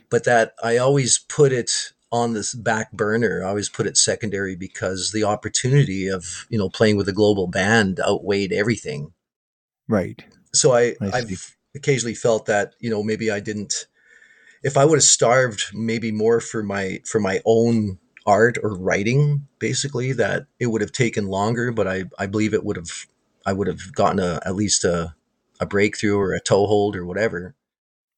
[0.08, 3.42] but that I always put it on this back burner.
[3.44, 7.48] I always put it secondary because the opportunity of you know playing with a global
[7.48, 9.12] band outweighed everything.
[9.88, 10.24] Right.
[10.54, 13.86] So I, I I've occasionally felt that you know maybe I didn't.
[14.62, 19.46] If I would have starved maybe more for my for my own art or writing,
[19.58, 21.72] basically, that it would have taken longer.
[21.72, 23.06] But I I believe it would have
[23.46, 25.14] I would have gotten a at least a
[25.60, 27.54] a breakthrough or a toehold or whatever.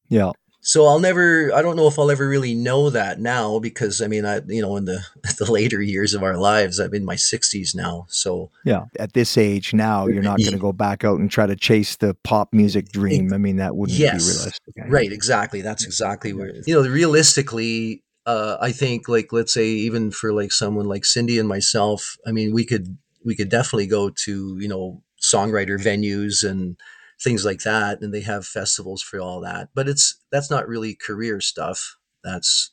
[0.08, 0.32] Yeah.
[0.60, 4.08] So I'll never I don't know if I'll ever really know that now because I
[4.08, 5.04] mean I you know in the
[5.38, 8.86] the later years of our lives I'm in my 60s now so yeah.
[8.98, 11.96] At this age now you're not going to go back out and try to chase
[11.96, 13.32] the pop music dream.
[13.32, 15.62] I mean that wouldn't yes, be realistic right exactly.
[15.62, 20.52] That's exactly where you know realistically uh, I think like let's say even for like
[20.52, 24.68] someone like Cindy and myself I mean we could we could definitely go to you
[24.68, 26.76] know songwriter venues and
[27.22, 30.94] things like that and they have festivals for all that but it's that's not really
[30.94, 31.96] career stuff.
[32.22, 32.70] That's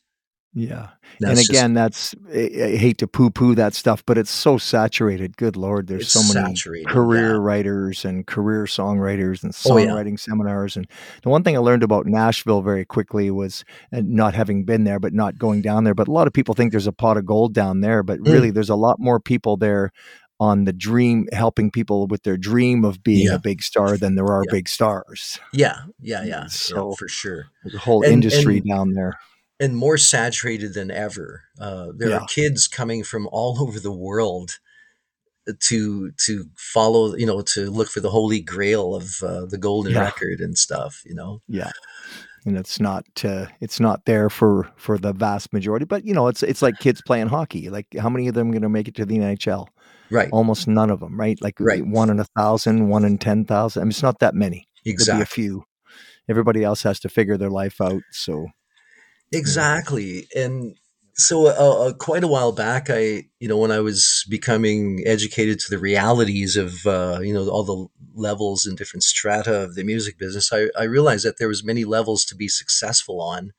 [0.56, 0.88] yeah
[1.20, 4.56] that's and again just, that's I, hate to poo poo that stuff but it's so
[4.56, 6.54] saturated good lord there's so many
[6.86, 7.38] career yeah.
[7.38, 10.16] writers and career songwriters and songwriting oh, yeah.
[10.16, 10.88] seminars and
[11.22, 14.98] the one thing i learned about nashville very quickly was and not having been there
[14.98, 17.26] but not going down there but a lot of people think there's a pot of
[17.26, 18.54] gold down there but really mm.
[18.54, 19.92] there's a lot more people there
[20.40, 23.34] on the dream helping people with their dream of being yeah.
[23.34, 27.78] a big star than there are big stars yeah yeah yeah so for sure the
[27.78, 29.18] whole and, industry and, down there
[29.58, 34.58] and more saturated than ever uh, there are kids coming from all over the world
[35.60, 39.94] to to follow you know to look for the holy grail of uh, the golden
[39.94, 41.70] record and stuff you know yeah
[42.44, 46.26] and it's not uh, it's not there for for the vast majority but you know
[46.26, 48.88] it's it's like kids playing hockey like how many of them are going to make
[48.88, 49.68] it to the nhl
[50.10, 50.28] Right.
[50.32, 51.40] Almost none of them, right?
[51.40, 51.84] Like right.
[51.84, 53.80] one in a thousand, one in 10,000.
[53.80, 54.68] I mean, it's not that many.
[54.84, 55.22] Exactly.
[55.22, 55.64] A few.
[56.28, 58.02] Everybody else has to figure their life out.
[58.10, 58.46] So,
[59.32, 60.28] exactly.
[60.34, 60.76] And
[61.14, 65.58] so, uh, uh, quite a while back, I, you know, when I was becoming educated
[65.60, 69.84] to the realities of, uh, you know, all the levels and different strata of the
[69.84, 73.52] music business, I, I realized that there was many levels to be successful on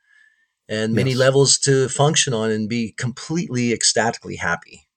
[0.69, 1.19] and many yes.
[1.19, 4.87] levels to function on and be completely ecstatically happy.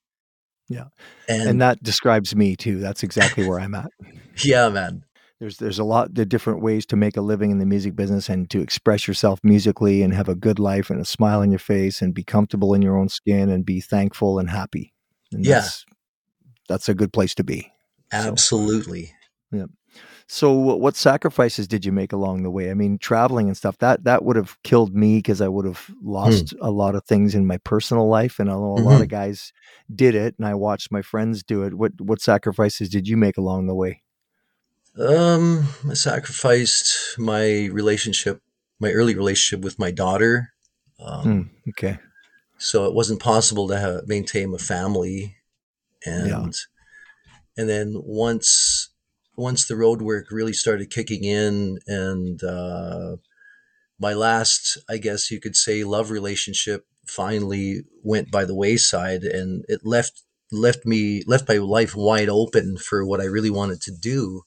[0.68, 0.86] Yeah.
[1.28, 2.78] And, and that describes me too.
[2.78, 3.90] That's exactly where I'm at.
[4.44, 5.04] yeah, man.
[5.40, 8.28] There's there's a lot of different ways to make a living in the music business
[8.28, 11.58] and to express yourself musically and have a good life and a smile on your
[11.58, 14.92] face and be comfortable in your own skin and be thankful and happy.
[15.32, 15.60] And yeah.
[15.60, 15.86] That's,
[16.68, 17.72] that's a good place to be.
[18.12, 19.06] Absolutely.
[19.50, 19.66] So, yeah.
[20.28, 22.70] So, what sacrifices did you make along the way?
[22.70, 25.86] I mean, traveling and stuff that that would have killed me because I would have
[25.86, 25.94] hmm.
[26.08, 26.58] lost mm.
[26.60, 28.86] a lot of things in my personal life, and I know a mm-hmm.
[28.86, 29.52] lot of guys
[29.92, 31.74] did it, and I watched my friends do it.
[31.74, 34.02] What what sacrifices did you make along the way?
[35.00, 38.42] Um, I sacrificed my relationship,
[38.78, 40.52] my early relationship with my daughter.
[41.02, 41.98] Um, mm, okay.
[42.58, 45.36] So it wasn't possible to have, maintain a family,
[46.04, 46.46] and yeah.
[47.56, 48.90] and then once
[49.36, 53.16] once the road work really started kicking in and uh,
[53.98, 59.64] my last i guess you could say love relationship finally went by the wayside and
[59.68, 60.22] it left
[60.52, 64.42] left me left my life wide open for what i really wanted to do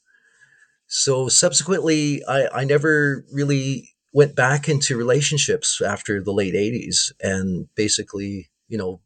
[0.93, 7.67] so subsequently i i never really went back into relationships after the late 80s and
[7.75, 9.01] basically you know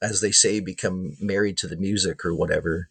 [0.00, 2.88] as they say become married to the music or whatever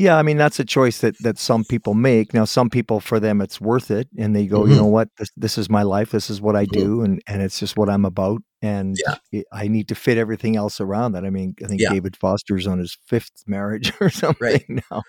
[0.00, 2.32] yeah, I mean that's a choice that that some people make.
[2.32, 4.70] Now, some people for them it's worth it, and they go, mm-hmm.
[4.70, 6.80] you know what, this, this is my life, this is what I mm-hmm.
[6.80, 8.96] do, and and it's just what I'm about, and
[9.30, 9.42] yeah.
[9.52, 11.26] I need to fit everything else around that.
[11.26, 11.90] I mean, I think yeah.
[11.90, 14.64] David Foster's on his fifth marriage or something right.
[14.90, 15.02] now.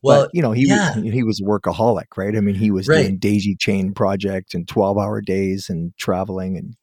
[0.00, 0.94] Well, but, you know, he yeah.
[0.94, 2.36] was he was workaholic, right?
[2.36, 3.02] I mean, he was right.
[3.02, 6.76] doing daisy chain project and twelve hour days and traveling and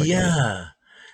[0.00, 0.66] yeah.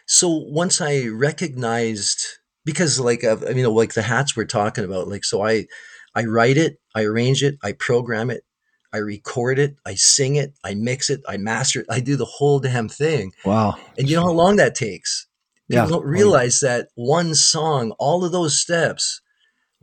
[0.04, 5.08] So once I recognized because like uh, you know like the hats we're talking about
[5.08, 5.66] like so i
[6.14, 8.44] i write it i arrange it i program it
[8.92, 12.24] i record it i sing it i mix it i master it i do the
[12.24, 15.26] whole damn thing wow and you know how long that takes
[15.68, 15.88] people yeah.
[15.90, 19.20] don't realize that one song all of those steps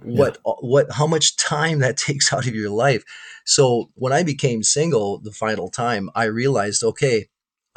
[0.03, 0.53] what yeah.
[0.61, 3.03] what how much time that takes out of your life
[3.45, 7.27] so when i became single the final time i realized okay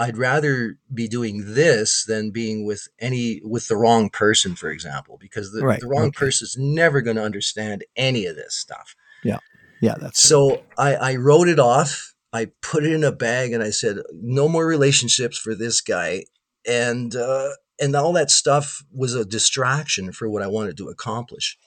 [0.01, 5.18] I'd rather be doing this than being with any with the wrong person, for example,
[5.20, 6.24] because the, Right, the wrong okay.
[6.24, 8.96] person is never going to understand any of this stuff.
[9.22, 9.40] Yeah.
[9.82, 12.14] Yeah, that's So I, I wrote it off.
[12.32, 16.24] I put it in a bag and I said, no more relationships for this guy.
[16.66, 21.59] And uh, and all that stuff was a distraction for what I wanted to accomplish.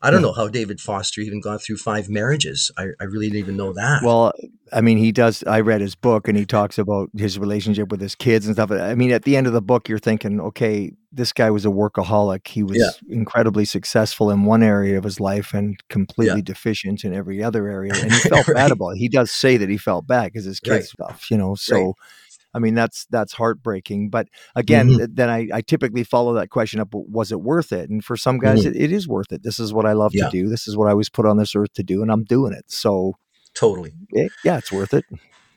[0.00, 0.28] I don't Yeah.
[0.28, 2.70] know how David Foster even got through five marriages.
[2.78, 4.02] I, I really didn't even know that.
[4.04, 4.32] Well,
[4.72, 5.42] I mean, he does.
[5.44, 8.70] I read his book, and he talks about his relationship with his kids and stuff.
[8.70, 11.70] I mean, at the end of the book, you're thinking, okay, this guy was a
[11.70, 12.46] workaholic.
[12.46, 12.90] He was Yeah.
[13.08, 17.94] incredibly successful in one area of his life and completely deficient in every other area.
[17.94, 18.98] And he felt bad about it.
[18.98, 20.84] He does say that he felt bad because his kids Right.
[20.84, 21.54] stuff, you know.
[21.56, 21.94] So,
[22.54, 24.10] I mean, that's that's heartbreaking.
[24.10, 24.96] But again, Mhm.
[24.98, 27.90] th- then I, I typically follow that question up: Was it worth it?
[27.90, 28.70] And for some guys, Mhm.
[28.70, 29.42] it, it is worth it.
[29.42, 30.24] This is what I love Yeah.
[30.26, 30.48] to do.
[30.48, 32.64] This is what I was put on this earth to do, and I'm doing it.
[32.68, 33.14] So,
[33.54, 33.92] totally.
[34.16, 35.04] eh, yeah, it's worth it.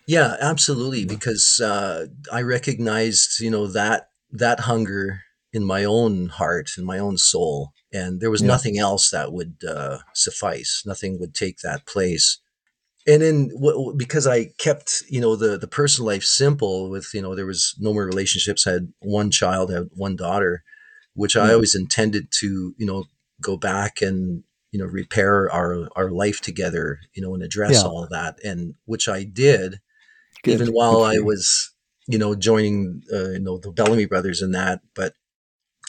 [0.08, 1.06] Yeah, absolutely.
[1.06, 5.22] Because uh, I recognized, you know, that that hunger
[5.54, 8.48] in my own heart, in my own soul, and there was Yeah.
[8.48, 10.84] nothing else that would uh, suffice.
[10.86, 12.40] Nothing would take that place.
[13.08, 17.10] And then, w- w- because I kept, you know, the the personal life simple, with
[17.14, 18.68] you know, there was no more relationships.
[18.68, 20.64] I had one child, I had one daughter,
[21.16, 23.06] which I always intended to, you know,
[23.42, 27.90] go back and you know repair our our life together, you know, and address Yeah.
[27.90, 29.80] all of that, and which I did
[30.44, 30.62] Good.
[30.62, 31.74] even while I was,
[32.08, 34.82] you know, joining, uh, you know, the Bellamy brothers and that.
[34.96, 35.14] But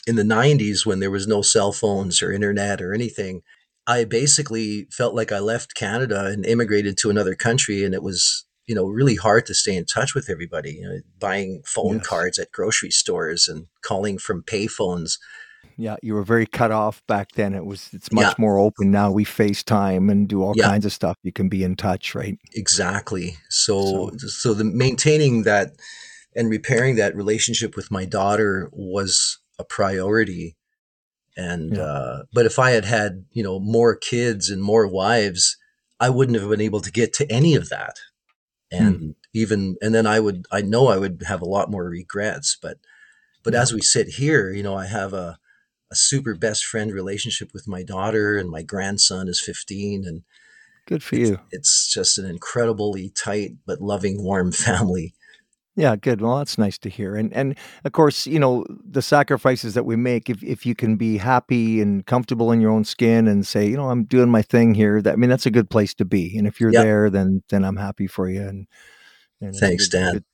[0.06, 3.42] in the '90s, when there was no cell phones or internet or anything,
[3.86, 8.44] I basically felt like I left Canada and immigrated to another country, and it was,
[8.66, 10.74] you know, really hard to stay in touch with everybody.
[10.74, 12.06] You know, buying phone Yes.
[12.06, 15.18] cards at grocery stores and calling from payphones.
[15.76, 17.54] Yeah, you were very cut off back then.
[17.54, 18.34] It was it's much Yeah.
[18.38, 19.10] more open now.
[19.10, 20.64] We FaceTime and do all Yeah.
[20.66, 21.16] kinds of stuff.
[21.22, 22.36] You can be in touch, right?
[22.52, 23.38] Exactly.
[23.48, 25.72] So, so the maintaining that
[26.36, 30.56] and repairing that relationship with my daughter was a priority.
[31.36, 31.82] And, Yeah.
[31.82, 35.56] uh, but if I had had, you know, more kids and more wives,
[36.00, 37.96] I wouldn't have been able to get to any of that.
[38.70, 42.56] And even, and then I would, I know I would have a lot more regrets,
[42.60, 42.78] but,
[43.42, 43.60] but Yeah.
[43.62, 45.38] as we sit here, you know, I have a,
[45.90, 50.22] a super best friend relationship with my daughter and my grandson is 15 and
[50.86, 51.38] Good for it's, you.
[51.50, 55.14] it's just an incredibly tight but loving, warm family.
[55.74, 56.20] Yeah, good.
[56.20, 57.16] Well, that's nice to hear.
[57.16, 60.96] And and of course, you know, the sacrifices that we make, if if you can
[60.96, 64.42] be happy and comfortable in your own skin and say, you know, I'm doing my
[64.42, 66.36] thing here, that I mean that's a good place to be.
[66.36, 66.84] And if you're Yep.
[66.84, 68.42] there, then then I'm happy for you.
[68.42, 68.66] And,
[69.40, 70.12] and Thanks, good- Dan.
[70.12, 70.24] good-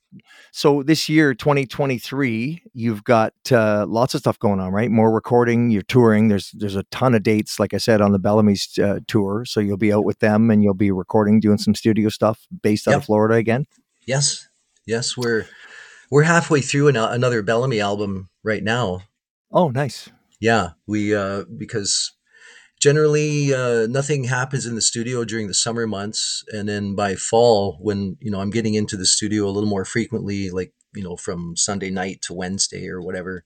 [0.51, 4.91] So this year, 2023, you've got uh, lots of stuff going on, right?
[4.91, 6.27] More recording, you're touring.
[6.27, 9.45] There's there's a ton of dates, like I said, on the Bellamy's uh, tour.
[9.45, 12.89] So you'll be out with them and you'll be recording, doing some studio stuff based
[12.89, 12.97] out Yep.
[12.99, 13.67] of Florida again.
[14.05, 14.48] Yes,
[14.85, 15.45] yes, we're
[16.11, 19.01] we're halfway through an, another Bellamy album right now.
[19.51, 20.09] Oh, nice.
[20.39, 22.11] Yeah, we uh, because
[22.79, 27.77] generally uh, nothing happens in the studio during the summer months, and then by fall,
[27.81, 31.17] when you know I'm getting into the studio a little more frequently, like you know
[31.17, 33.43] from Sunday night to Wednesday or whatever,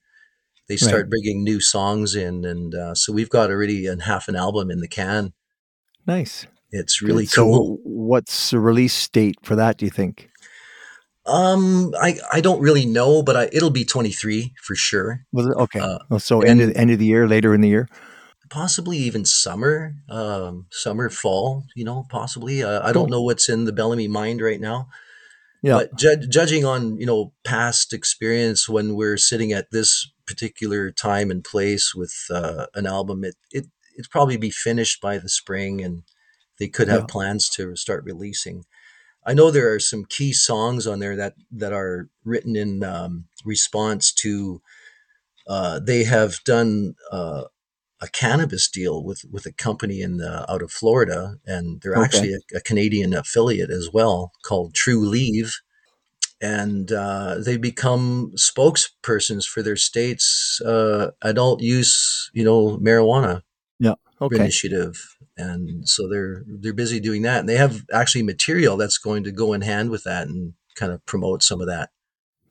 [0.68, 1.10] they start Right.
[1.10, 4.80] bringing new songs in, and uh, so we've got already a half an album in
[4.80, 5.32] the can.
[6.06, 6.46] Nice.
[6.70, 7.06] It's Good.
[7.08, 7.78] really so cool.
[7.84, 10.28] what's the release date for that, do you think?
[11.26, 15.24] Um, I I don't really know, but I, it'll be 23 for sure.
[15.32, 15.80] Was it okay?
[15.80, 17.88] Uh, Oh, so end of end of the year, later in the year.
[18.50, 21.64] possibly even summer, um, summer, fall.
[21.74, 22.62] You know, possibly.
[22.62, 24.88] Uh, I don't know what's in the Bellamy mind right now,
[25.62, 25.78] Yeah.
[25.78, 31.30] but ju- judging on you know past experience when we're sitting at this particular time
[31.30, 33.64] and place with uh, an album, it it
[33.96, 36.02] it'd probably be finished by the spring, and
[36.58, 37.14] they could have Yeah.
[37.14, 38.64] plans to start releasing.
[39.26, 43.26] I know there are some key songs on there that that are written in um,
[43.44, 44.60] response to
[45.46, 47.44] uh, they have done uh,
[48.00, 52.04] a cannabis deal with with a company in the, out of Florida, and they're Okay.
[52.04, 55.52] actually a, a Canadian affiliate as well called Trulieve,
[56.40, 63.42] and uh, they become spokespersons for their state's uh, adult use, you know, marijuana
[64.20, 64.36] Okay.
[64.36, 69.24] initiative, and so they're they're busy doing that, and they have actually material that's going
[69.24, 71.90] to go in hand with that and kind of promote some of that.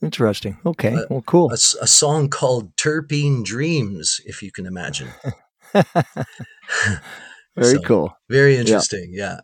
[0.01, 0.57] Interesting.
[0.65, 0.93] Okay.
[0.93, 1.51] Uh, well, cool.
[1.51, 5.10] A song called "Terpene Dreams," if you can imagine.
[5.73, 5.85] Very
[7.64, 8.18] So, cool.
[8.30, 9.11] Very interesting.
[9.14, 9.35] Yeah.
[9.35, 9.39] Yeah,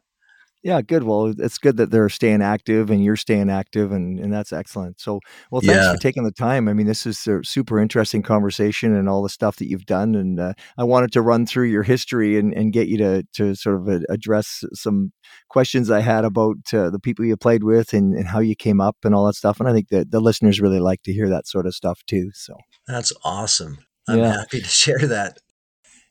[0.82, 1.04] good.
[1.04, 5.00] Well, it's good that they're staying active and you're staying active, and, and that's excellent.
[5.00, 5.22] So,
[5.52, 5.94] well, thanks yeah.
[5.94, 6.68] for taking the time.
[6.68, 10.16] I mean, this is a super interesting conversation and all the stuff that you've done.
[10.16, 13.56] And uh, I wanted to run through your history and, and get you to, to
[13.56, 15.14] sort of uh, address some
[15.48, 18.82] questions I had about uh, the people you played with and, and how you came
[18.82, 19.60] up and all that stuff.
[19.60, 22.32] And I think that the listeners really like to hear that sort of stuff too.
[22.34, 22.56] So
[22.86, 23.80] that's awesome.
[24.08, 24.34] I'm yeah.
[24.40, 25.38] happy to share that.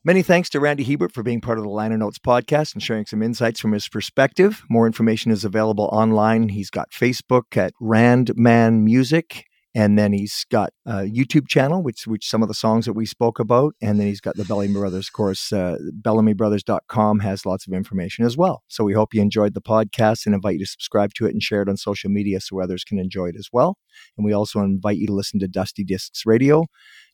[0.05, 3.05] Many thanks to Randy Hiebert for being part of the Liner Notes podcast and sharing
[3.05, 4.63] some insights from his perspective.
[4.71, 6.51] More information is available online.
[6.51, 9.45] He's got Facebook at Randman Music,
[9.75, 13.07] and then he's got a YouTube channel, which which some of the songs that we
[13.07, 15.11] spoke about, and then he's got the Bellamy Brothers.
[15.11, 18.63] Course, uh, BellamyBrothers.com has lots of information as well.
[18.69, 21.43] So we hope you enjoyed the podcast and invite you to subscribe to it and
[21.43, 23.77] share it on social media so others can enjoy it as well.
[24.17, 26.67] And we also invite you to listen to Dusty Discs Radio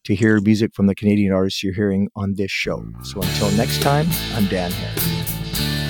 [0.04, 2.84] to hear music from the Canadian artists you're hearing on this show.
[3.02, 5.83] So until next time, I'm Dan Hare.